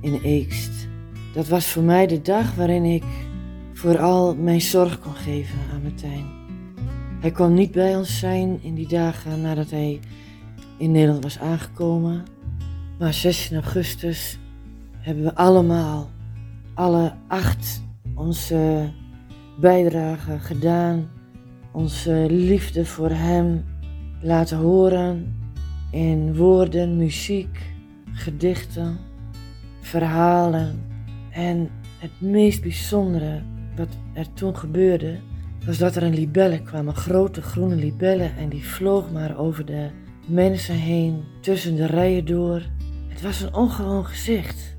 [0.00, 0.88] in Eekst.
[1.34, 3.04] Dat was voor mij de dag waarin ik
[3.72, 6.26] vooral mijn zorg kon geven aan Martijn.
[7.20, 10.00] Hij kon niet bij ons zijn in die dagen nadat hij
[10.78, 12.24] in Nederland was aangekomen.
[12.98, 14.38] Maar 16 augustus
[14.98, 16.10] hebben we allemaal,
[16.74, 17.82] alle acht,
[18.14, 18.90] onze
[19.60, 21.17] bijdrage gedaan.
[21.72, 23.64] Onze liefde voor hem
[24.20, 25.36] laten horen
[25.90, 27.72] in woorden, muziek,
[28.12, 28.98] gedichten,
[29.80, 30.86] verhalen.
[31.30, 33.42] En het meest bijzondere
[33.76, 35.18] wat er toen gebeurde,
[35.66, 39.64] was dat er een libelle kwam, een grote groene libelle, en die vloog maar over
[39.64, 39.88] de
[40.26, 42.62] mensen heen, tussen de rijen door.
[43.08, 44.76] Het was een ongewoon gezicht.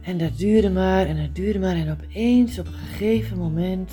[0.00, 3.92] En dat duurde maar en dat duurde maar en opeens op een gegeven moment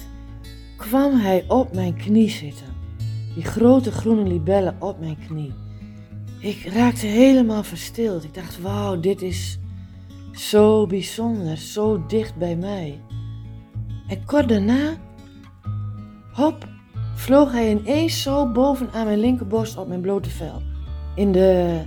[0.88, 2.67] kwam hij op mijn knie zitten.
[3.33, 5.53] Die grote groene libelle op mijn knie.
[6.39, 8.23] Ik raakte helemaal verstild.
[8.23, 9.59] Ik dacht, wauw, dit is
[10.31, 13.01] zo bijzonder, zo dicht bij mij.
[14.07, 14.97] En kort daarna,
[16.33, 16.67] hop,
[17.15, 20.61] vloog hij ineens zo bovenaan mijn linkerborst op mijn blote vel.
[21.15, 21.81] In de,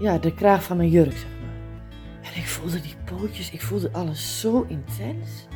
[0.00, 1.82] ja, de kraag van mijn jurk, zeg maar.
[2.22, 5.46] En ik voelde die pootjes, ik voelde alles zo intens.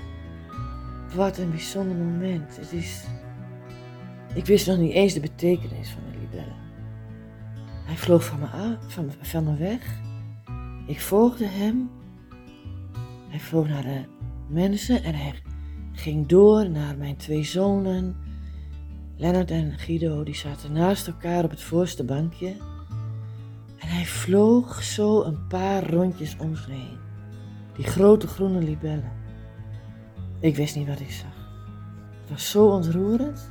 [1.15, 2.57] Wat een bijzonder moment.
[2.57, 3.05] Het is...
[4.35, 6.55] Ik wist nog niet eens de betekenis van de libelle.
[7.85, 10.01] Hij vloog van me, af, van, weg.
[10.87, 11.91] Ik volgde hem.
[13.29, 14.05] Hij vloog naar de
[14.49, 15.35] mensen en hij
[15.93, 18.17] ging door naar mijn twee zonen.
[19.17, 22.57] Lennart en Guido, die zaten naast elkaar op het voorste bankje.
[23.79, 26.99] En hij vloog zo een paar rondjes om zich heen.
[27.77, 29.23] Die grote groene libelle.
[30.45, 31.49] Ik wist niet wat ik zag.
[32.21, 33.51] Het was zo ontroerend.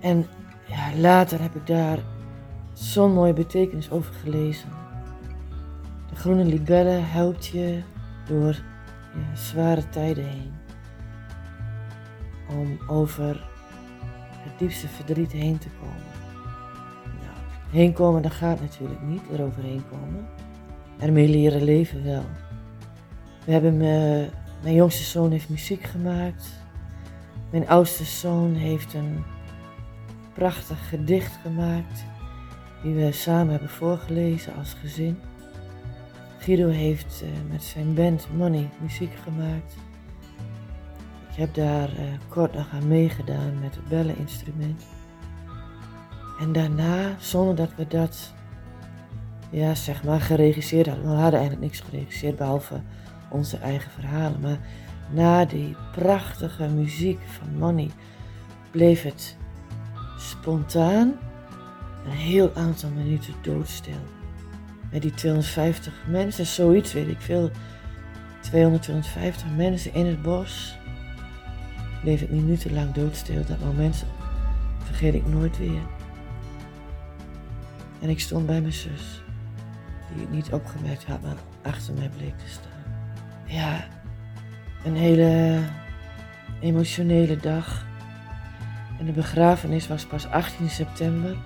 [0.00, 0.26] En
[0.68, 1.98] ja, later heb ik daar
[2.72, 4.68] zo'n mooie betekenis over gelezen.
[6.08, 7.82] De groene libelle helpt je
[8.26, 8.62] door
[9.14, 10.52] ja, zware tijden heen.
[12.48, 13.48] Om over
[14.30, 16.12] het diepste verdriet heen te komen.
[17.04, 17.36] Nou,
[17.70, 20.28] heen komen, dat gaat natuurlijk niet, eroverheen komen.
[20.98, 22.24] Ermee leren leven wel.
[23.44, 24.28] We hebben me,
[24.62, 26.44] mijn jongste zoon heeft muziek gemaakt.
[27.50, 29.24] Mijn oudste zoon heeft een
[30.32, 32.04] prachtig gedicht gemaakt.
[32.82, 35.18] Die we samen hebben voorgelezen als gezin.
[36.38, 39.74] Guido heeft eh, met zijn band Money muziek gemaakt.
[41.30, 44.84] Ik heb daar eh, kort nog aan meegedaan met het belleninstrument.
[46.40, 48.32] En daarna, zonder dat we dat,
[49.50, 51.04] ja, zeg maar, geregisseerd hadden.
[51.04, 52.80] We hadden eigenlijk niks geregisseerd behalve
[53.32, 54.40] onze eigen verhalen.
[54.40, 54.58] Maar
[55.10, 57.90] na die prachtige muziek van Money
[58.70, 59.36] bleef het
[60.18, 61.14] spontaan
[62.04, 64.00] een heel aantal minuten doodstil.
[64.90, 67.50] Met die 250 mensen, zoiets weet ik veel,
[68.40, 70.76] 200, 250 mensen in het bos,
[72.02, 73.44] bleef het minutenlang doodstil.
[73.46, 74.04] Dat moment
[74.84, 75.82] vergeet ik nooit weer.
[78.00, 79.22] En ik stond bij mijn zus,
[80.12, 82.71] die het niet opgemerkt had, maar achter mij bleek te staan.
[83.52, 83.84] Ja,
[84.84, 85.58] een hele
[86.60, 87.86] emotionele dag.
[88.98, 91.36] En de begrafenis was pas 18 september,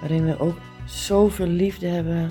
[0.00, 2.30] waarin we ook zoveel liefde hebben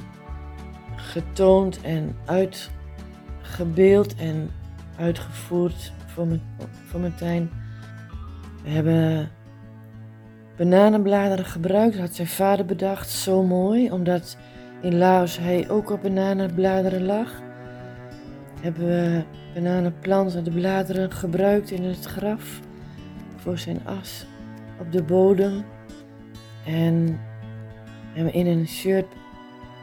[0.95, 4.51] getoond en uitgebeeld en
[4.97, 6.41] uitgevoerd voor, mijn,
[6.85, 7.49] voor Martijn.
[8.63, 9.29] We hebben
[10.57, 14.38] bananenbladeren gebruikt, dat had zijn vader bedacht, zo mooi, omdat
[14.81, 17.45] in Laos hij ook op bananenbladeren lag.
[18.62, 22.60] Hebben we bananenplanten, de bladeren gebruikt in het graf
[23.36, 24.26] voor zijn as.
[24.80, 25.66] op de bodem
[26.66, 27.20] en
[28.14, 29.08] hem in een shirt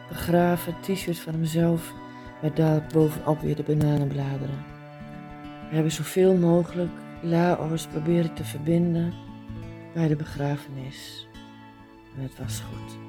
[0.09, 1.93] begraven, t-shirt van hemzelf,
[2.43, 4.65] met daar bovenop weer de bananenbladeren.
[5.69, 6.91] We hebben zoveel mogelijk
[7.23, 9.13] Laos proberen te verbinden
[9.95, 11.29] bij de begrafenis.
[12.17, 13.04] En het was goed.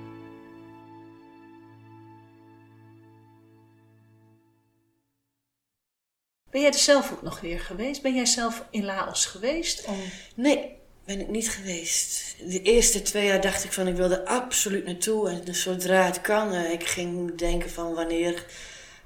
[6.55, 8.01] Ben jij er zelf ook nog weer geweest?
[8.01, 9.85] Ben jij zelf in Laos geweest?
[9.85, 9.99] Om...
[10.35, 10.75] Nee,
[11.05, 12.35] ben ik niet geweest.
[12.37, 15.29] De eerste twee jaar dacht ik van ik wil er absoluut naartoe.
[15.29, 18.45] En zodra het kan, eh, ik ging denken van wanneer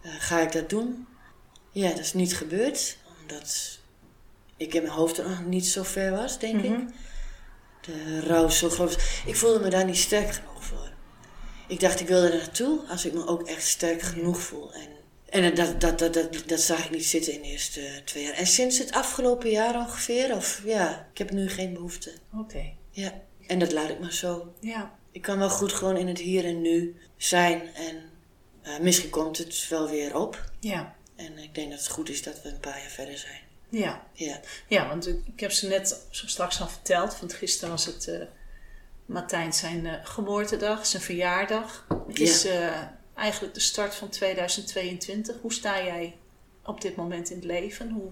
[0.02, 1.08] eh, ga ik dat doen.
[1.72, 2.98] Ja, dat is niet gebeurd.
[3.22, 3.80] Omdat
[4.58, 6.78] ik in mijn hoofd er nog niet zo ver was, denk ik.
[7.82, 8.98] De rouw zo groot.
[9.26, 10.92] Ik voelde me daar niet sterk genoeg voor.
[11.68, 14.74] Ik dacht ik wil er naartoe als ik me ook echt sterk genoeg voel.
[14.74, 14.99] En,
[15.30, 18.34] en dat, dat, dat, dat, dat zag ik niet zitten in de eerste twee jaar.
[18.34, 22.14] En sinds het afgelopen jaar ongeveer, of ja, ik heb nu geen behoefte.
[22.34, 22.74] Oké.
[22.92, 24.54] Ja, en dat laat ik maar zo.
[24.60, 24.98] Ja.
[25.12, 27.62] Ik kan wel goed gewoon in het hier en nu zijn.
[27.76, 28.04] En
[28.62, 30.52] eh, misschien komt het wel weer op.
[30.60, 30.96] Ja.
[31.16, 33.42] En ik denk dat het goed is dat we een paar jaar verder zijn.
[33.70, 34.08] Ja.
[34.14, 37.20] Ja, Ja, want ik ik heb ze net zo straks al verteld.
[37.20, 38.22] Want gisteren was het eh
[39.10, 41.86] Martijn zijn eh, geboortedag, zijn verjaardag.
[42.08, 42.82] Het is eh,
[43.20, 45.36] eigenlijk de start van 2022.
[45.42, 46.16] Hoe sta jij
[46.66, 47.90] op dit moment in het leven?
[47.90, 48.12] Hoe,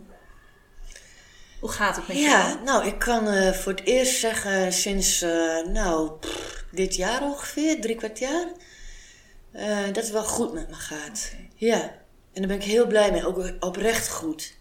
[1.60, 2.64] hoe gaat het met ja jou?
[2.64, 7.82] nou, ik kan eh, voor het eerst zeggen sinds, eh, nou, pff, dit jaar ongeveer,
[7.82, 8.48] drie kwart jaar,
[9.52, 11.32] eh, dat het wel goed met me gaat.
[11.56, 11.82] Ja,
[12.34, 14.57] en daar ben ik heel blij mee, ook oprecht goed.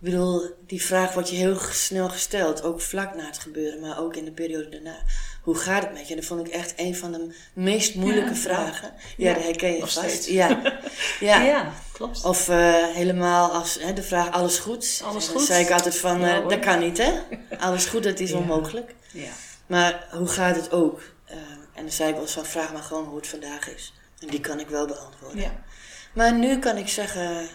[0.00, 3.98] Ik bedoel, die vraag wordt je heel snel gesteld, ook vlak na het gebeuren, maar
[4.00, 4.96] ook in de periode daarna.
[5.42, 6.10] Hoe gaat het met je?
[6.10, 8.92] En dat vond ik echt een van de meest moeilijke Ja, vragen.
[9.16, 9.92] Ja, Ja, dat herken je vast.
[9.98, 10.26] steeds.
[10.26, 10.60] Ja.
[11.20, 11.42] Ja.
[11.42, 12.24] Ja, klopt.
[12.24, 15.00] Of eh, helemaal als hè, de vraag alles goed.
[15.04, 15.48] Alles En dan goed?
[15.48, 17.12] zei ik altijd van, eh, dat kan niet hè.
[17.66, 18.94] Alles goed, dat is onmogelijk.
[19.12, 19.30] Ja.
[19.66, 21.00] Maar hoe gaat het ook?
[21.24, 21.36] Eh,
[21.74, 23.92] en dan zei ik wel eens van, vraag maar gewoon hoe het vandaag is.
[24.20, 25.40] En die kan ik wel beantwoorden.
[25.40, 25.62] Ja.
[26.14, 27.48] Maar nu kan ik zeggen,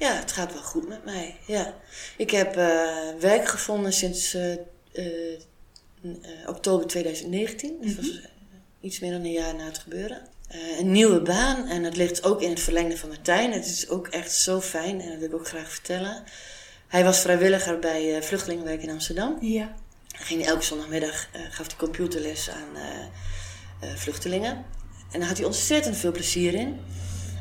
[0.00, 1.36] ja, het gaat wel goed met mij.
[1.46, 1.74] Ja.
[2.16, 2.88] Ik heb eh,
[3.20, 4.34] werk gevonden sinds
[4.92, 5.38] eh,
[6.02, 7.76] eh, oktober 2019.
[7.80, 8.24] Dus dat was eh,
[8.80, 10.28] iets meer dan een jaar na het gebeuren.
[10.78, 13.52] Een nieuwe baan en het ligt ook in het verlengde van Martijn.
[13.52, 16.24] Het is ook echt zo fijn en dat wil ik ook graag vertellen.
[16.88, 19.38] Hij was vrijwilliger bij Vluchtelingenwerk in Amsterdam.
[19.40, 19.74] Ja.
[20.08, 22.76] Hij ging elke zondagmiddag gaf hij computerles aan
[23.96, 24.64] vluchtelingen.
[25.12, 26.80] En daar had hij ontzettend veel plezier in.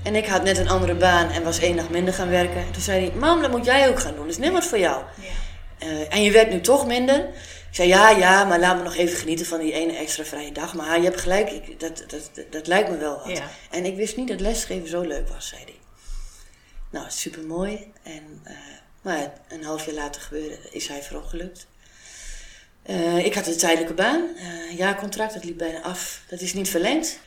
[0.04, 2.58] En ik had net een andere baan en was één dag minder gaan werken.
[2.58, 4.26] En toen zei hij, mam, dat moet jij ook gaan doen.
[4.26, 5.04] Dat is net wat voor jou.
[5.16, 5.28] Ja.
[5.80, 7.20] Eh, en je werkt nu toch minder.
[7.70, 10.52] Ik zei, ja, ja, maar laat me nog even genieten van die ene extra vrije
[10.52, 10.74] dag.
[10.74, 13.38] Maar je hebt gelijk, ik, dat, dat, dat, dat lijkt me wel wat.
[13.38, 13.50] Ja.
[13.70, 15.80] En ik wist niet dat lesgeven zo leuk was, zei hij.
[16.90, 17.92] Nou, super mooi.
[18.04, 18.54] En, eh,
[19.02, 21.68] maar een half jaar later gebeurde, is hij verongelukt.
[22.84, 24.24] Eh, ik had een tijdelijke baan,
[24.70, 26.22] een jaarcontract, dat liep bijna af.
[26.30, 27.20] Dat is niet verlengd,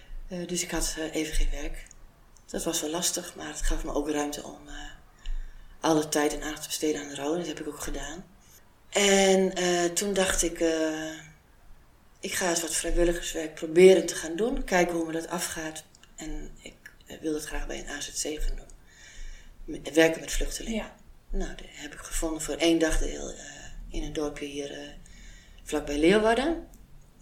[0.46, 1.84] dus ik had even geen werk.
[2.52, 4.74] Dat was wel lastig, maar het gaf me ook ruimte om eh,
[5.80, 7.36] alle tijd en aandacht te besteden aan de rouw.
[7.36, 8.24] Dat heb ik ook gedaan.
[8.88, 11.12] En eh, toen dacht ik, eh,
[12.20, 14.64] ik ga eens wat vrijwilligerswerk proberen te gaan doen.
[14.64, 15.84] Kijken hoe me dat afgaat.
[16.16, 16.74] En ik
[17.20, 19.82] wil dat graag bij een AZC gaan doen.
[19.94, 20.84] Werken met vluchtelingen.
[20.84, 20.96] Ja.
[21.30, 23.34] Nou, dat heb ik gevonden voor één dagdeel
[23.90, 24.96] in een dorpje hier
[25.62, 26.68] vlakbij Leeuwarden.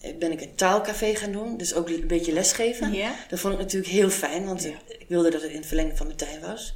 [0.00, 2.94] Eh, ben ik een taalcafé gaan doen, dus ook een beetje lesgeven.
[3.28, 6.06] Dat vond ik natuurlijk heel fijn, want ik, wilde dat het in het verlengde van
[6.06, 6.74] mijn tuin was.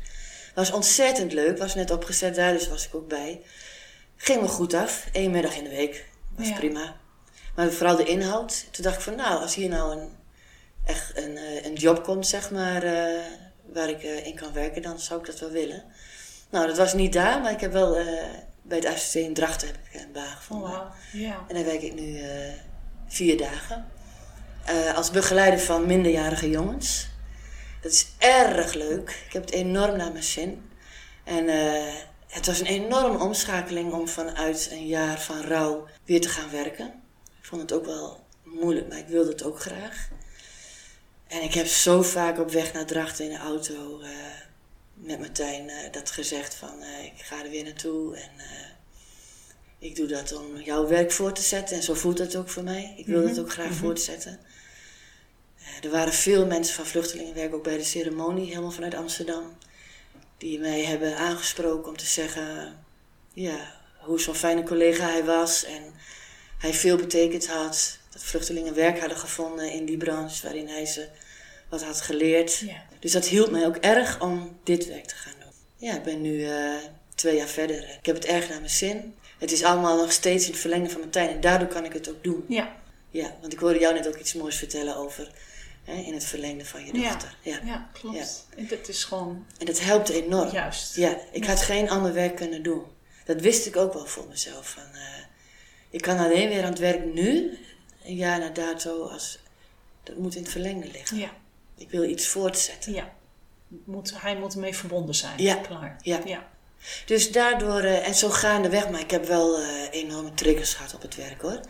[0.54, 3.40] Was ontzettend leuk, was net opgezet daar, dus was ik ook bij.
[4.16, 6.08] Ging me goed af, één middag in de week.
[6.36, 6.96] Was prima.
[7.56, 8.66] Maar vooral de inhoud.
[8.70, 10.08] Toen dacht ik van, nou, als hier nou een,
[10.84, 13.22] echt een, eh, een job komt, zeg maar, eh,
[13.72, 15.84] waar ik in kan werken, dan zou ik dat wel willen.
[16.50, 17.96] Nou, dat was niet daar, maar ik heb wel
[18.62, 20.82] bij het AFC in Drachten heb ik een baan Oh, gevonden.
[21.12, 21.44] Ja.
[21.48, 22.20] En daar werk ik nu
[23.14, 23.88] vier dagen.
[24.64, 27.08] Eh, als begeleider van minderjarige jongens.
[27.80, 29.22] Dat is erg leuk.
[29.26, 30.70] Ik heb het enorm naar mijn zin.
[31.24, 31.94] En eh,
[32.26, 36.86] het was een enorme omschakeling om vanuit een jaar van rouw weer te gaan werken.
[37.40, 40.08] Ik vond het ook wel moeilijk, maar ik wilde het ook graag.
[41.26, 44.08] En ik heb zo vaak op weg naar Drachten in de auto eh,
[44.94, 48.30] met Martijn dat gezegd van ik ga er weer naartoe en
[49.84, 51.76] ik doe dat om jouw werk voor te zetten.
[51.76, 52.94] En zo voelt het ook voor mij.
[52.96, 54.40] Ik wil Mhm, het ook graag voortzetten.
[55.58, 59.56] Eh, er waren veel mensen van vluchtelingenwerk ook bij de ceremonie, helemaal vanuit Amsterdam.
[60.38, 62.78] Die mij hebben aangesproken om te zeggen
[63.32, 65.64] ja, hoe zo'n fijne collega hij was.
[65.64, 65.82] En
[66.58, 67.98] hij veel betekend had.
[68.10, 71.08] Dat vluchtelingen werk hadden gevonden in die branche waarin hij ze
[71.68, 72.58] wat had geleerd.
[72.58, 72.82] Ja.
[73.00, 75.52] Dus dat hielp mij ook erg om dit werk te gaan doen.
[75.88, 76.74] Ja, ik ben nu eh,
[77.14, 77.96] twee jaar verder.
[77.98, 79.14] Ik heb het erg naar mijn zin.
[79.38, 81.28] Het is allemaal nog steeds in het verlengen van Martijn.
[81.28, 82.44] En daardoor kan ik het ook doen.
[82.48, 82.76] Ja,
[83.10, 85.30] Ja, want ik hoorde jou net ook iets moois vertellen over
[85.84, 87.36] hè, in het verlengde van je dochter.
[87.42, 87.58] Ja.
[87.64, 88.46] ja klopt.
[88.56, 90.50] En dat is gewoon En dat helpt enorm.
[90.50, 90.96] juist.
[90.96, 92.82] Ja, ik had geen ander werk kunnen doen.
[93.24, 94.68] Dat wist ik ook wel voor mezelf.
[94.68, 95.00] Van, eh,
[95.90, 97.58] ik kan alleen weer aan het werk nu,
[98.04, 99.38] een jaar na dato, als,
[100.02, 101.18] dat moet in het verlengde liggen.
[101.18, 101.30] Ja,
[101.76, 102.92] Ik wil iets voortzetten.
[102.92, 103.12] ja.
[103.84, 105.42] Moet, hij moet ermee verbonden zijn.
[105.42, 105.54] Ja.
[105.54, 105.96] Klaar.
[106.02, 106.20] Ja.
[106.24, 106.48] ja.
[107.04, 111.02] Dus daardoor, eh, en zo gaandeweg, maar ik heb wel eh, enorme triggers gehad op
[111.02, 111.60] het werk hoor.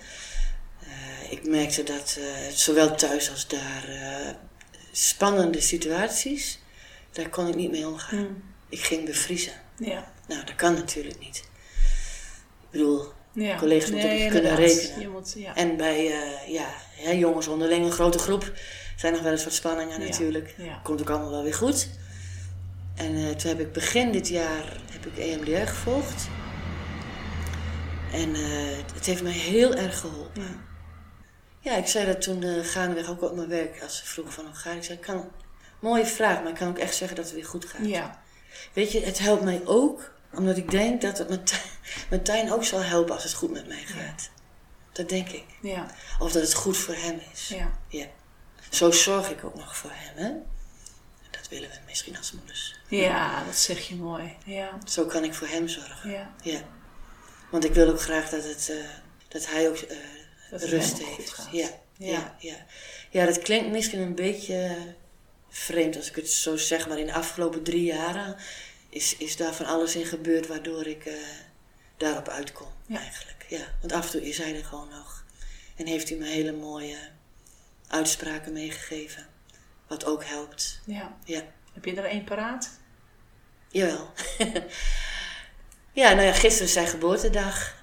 [0.80, 2.18] Eh, ik merkte dat
[2.52, 3.84] zowel thuis als daar
[4.92, 6.58] spannende situaties,
[7.12, 8.18] daar kon ik niet mee omgaan.
[8.18, 8.42] Mm.
[8.68, 9.52] Ik ging bevriezen.
[9.78, 10.12] Ja.
[10.28, 11.36] Nou, dat kan natuurlijk niet.
[12.60, 13.58] Ik bedoel, ja.
[13.58, 15.00] Collega's moeten ook kunnen rekenen.
[15.00, 15.54] Je moet, ja.
[15.54, 16.04] En bij
[16.46, 18.52] ja, hè, jongens onderling, een grote groep,
[18.96, 20.54] zijn nog wel eens wat spanningen Ja, natuurlijk.
[20.82, 21.88] Komt ook allemaal wel weer goed.
[22.95, 26.28] En eh, toen heb ik begin dit jaar heb ik EMDR gevolgd.
[28.12, 30.42] En eh, het heeft mij heel erg geholpen.
[30.42, 30.72] Ja.
[31.61, 34.45] Ja, ik zei dat toen eh gaandeweg ook op mijn werk, als ze vroegen van
[34.45, 34.76] hoe gaat het?
[34.76, 35.30] Ik zei, ik kan,
[35.80, 37.86] mooie vraag, maar ik kan ook echt zeggen dat het weer goed gaat.
[37.86, 38.22] ja.
[38.72, 41.61] Weet je, het helpt mij ook, omdat ik denk dat het Martijn,
[42.11, 44.30] Martijn ook zal helpen als het goed met mij gaat.
[44.92, 45.45] Dat denk ik.
[45.62, 45.86] Ja.
[46.18, 47.49] Of dat het goed voor hem is.
[47.49, 47.78] Ja.
[47.88, 48.07] Ja.
[48.70, 50.32] Zo zorg ik ook nog voor hem, hè.
[51.30, 52.74] Dat willen we misschien als moeders.
[52.97, 54.36] Ja, dat zeg je mooi.
[54.45, 54.78] Ja.
[54.84, 56.11] Zo kan ik voor hem zorgen.
[56.11, 56.34] Ja.
[56.42, 56.61] Ja.
[57.51, 58.76] Want ik wil ook graag dat, het, eh,
[59.28, 59.97] dat hij ook eh,
[60.51, 61.49] Dat rust ook heeft.
[61.53, 61.68] Ja.
[61.97, 62.09] Ja.
[62.09, 62.34] Ja.
[62.38, 62.66] Ja.
[63.11, 64.76] ja, dat klinkt misschien een beetje
[65.49, 68.36] vreemd als ik het zo zeg, maar in de afgelopen drie jaren
[68.88, 71.14] is, is daar van alles in gebeurd waardoor ik eh,
[71.97, 72.68] daarop uitkom.
[72.86, 72.99] Ja.
[72.99, 73.47] Eigenlijk.
[73.49, 73.66] Ja.
[73.80, 75.24] Want af en toe is hij er gewoon nog.
[75.76, 76.99] En heeft hij me hele mooie
[77.88, 79.26] uitspraken meegegeven.
[79.86, 80.80] Wat ook helpt.
[80.86, 81.16] ja.
[81.24, 81.42] Ja.
[81.72, 82.70] Heb je er één paraat?
[83.75, 84.11] Jawel.
[86.03, 87.75] ja, nou ja, gisteren is zijn geboortedag.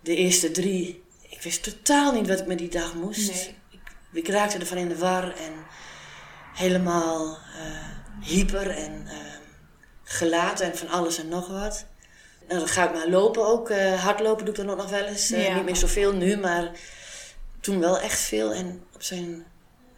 [0.00, 1.02] De eerste drie.
[1.28, 3.32] Ik wist totaal niet wat ik met die dag moest.
[3.32, 3.54] Nee.
[3.70, 3.80] Ik,
[4.12, 5.52] ik raakte ervan in de war en
[6.54, 9.16] helemaal eh, hyper en eh,
[10.04, 11.84] gelaten en van alles en nog wat.
[12.48, 13.70] En dan ga ik maar lopen ook.
[13.70, 15.28] eh, hardlopen doe ik dan ook nog wel eens.
[15.28, 15.54] Ja.
[15.54, 16.70] Niet meer zoveel nu, maar
[17.60, 18.52] toen wel echt veel.
[18.52, 19.44] En op zijn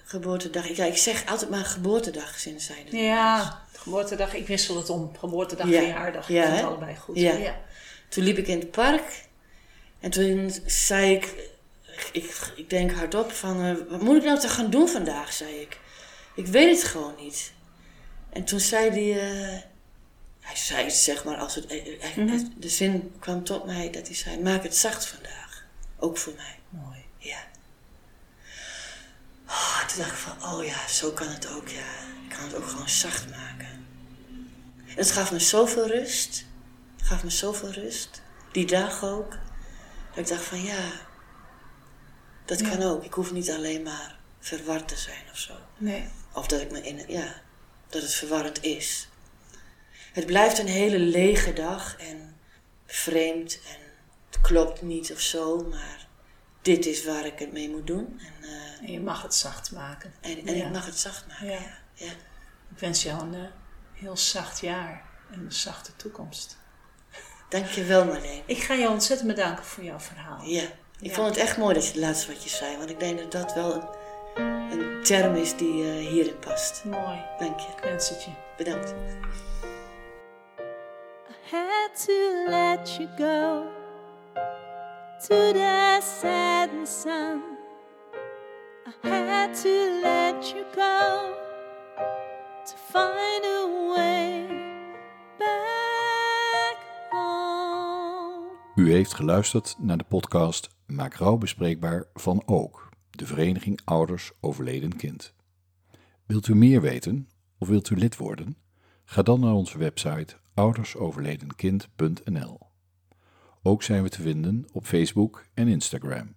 [0.05, 0.69] geboortedag.
[0.69, 3.65] Ja, ik zeg altijd maar geboortedag sinds hij er Ja.
[3.87, 5.17] Geboortedag, ik wissel het om.
[5.19, 5.79] Geboortedag, Ja.
[5.79, 6.29] verjaardag.
[6.29, 7.17] Ik Ja, vind het allebei goed.
[7.19, 7.33] Ja.
[7.33, 7.61] ja.
[8.09, 9.25] Toen liep ik in het park
[10.01, 11.35] en toen zei ik,
[12.13, 15.55] ik, ik denk hardop van, eh, wat moet ik nou te gaan doen vandaag, zei
[15.55, 15.79] ik.
[16.35, 17.53] Ik weet het gewoon niet.
[18.31, 19.61] En toen zei hij, eh,
[20.41, 22.45] hij zei het zeg maar, als het, eh, Mhm.
[22.57, 25.65] de zin kwam tot mij dat hij zei, maak het zacht vandaag.
[25.99, 27.05] Ook voor mij, Mooi.
[27.19, 27.39] ja.
[29.49, 31.91] Oh, toen dacht ik van, oh ja, zo kan het ook, ja.
[32.29, 33.66] Ik kan het ook gewoon zacht maken.
[34.97, 36.45] En het gaf me zoveel rust.
[36.97, 38.23] Het gaf me zoveel rust.
[38.53, 39.31] Die dag ook.
[40.15, 40.91] Dat ik dacht van, ja,
[42.45, 42.69] dat Ja.
[42.69, 43.05] kan ook.
[43.05, 45.53] Ik hoef niet alleen maar verward te zijn of zo.
[45.77, 46.09] Nee.
[46.33, 47.35] Of dat ik me in, ja,
[47.89, 49.09] dat het verwarrend is.
[50.13, 52.37] Het blijft een hele lege dag en
[52.87, 53.81] vreemd en
[54.31, 56.07] het klopt niet of zo, maar
[56.63, 58.21] dit is waar ik het mee moet doen.
[58.21, 60.15] En, eh, En je mag het zacht maken.
[60.21, 60.65] en, en Ja.
[60.67, 61.47] ik mag het zacht maken.
[61.47, 61.79] Ja.
[61.95, 62.11] Ja.
[62.71, 63.51] Ik wens jou een
[63.97, 66.57] heel zacht jaar en een zachte toekomst.
[67.49, 68.43] Dankjewel Marleen.
[68.47, 70.43] Ik ga jou ontzettend bedanken voor jouw verhaal.
[70.45, 70.71] Ja, ik
[71.01, 71.13] Ja.
[71.15, 73.33] vond het echt mooi dat je het laatste wat je zei, want ik denk dat
[73.33, 73.75] dat wel
[74.35, 76.85] een, een term is die eh, hierin past.
[76.85, 77.25] Mooi.
[77.39, 77.67] Dank je.
[77.77, 78.31] Ik wens het je.
[78.57, 78.95] Bedankt.
[81.29, 83.65] I had to let you go
[85.29, 87.43] to the setting sun.
[89.05, 91.35] I had to let you go
[92.93, 94.47] find a way
[95.39, 96.77] back
[97.11, 98.49] home.
[98.75, 104.97] U heeft geluisterd naar de podcast Maak rouw bespreekbaar van Ook, de Vereniging Ouders Overleden
[104.97, 105.35] Kind.
[106.27, 107.29] Wilt u meer weten
[107.59, 108.57] of wilt u lid worden?
[109.05, 112.59] Ga dan naar onze website oudersoverledenkind.nl.
[113.63, 116.35] Ook zijn we te vinden op Facebook en Instagram.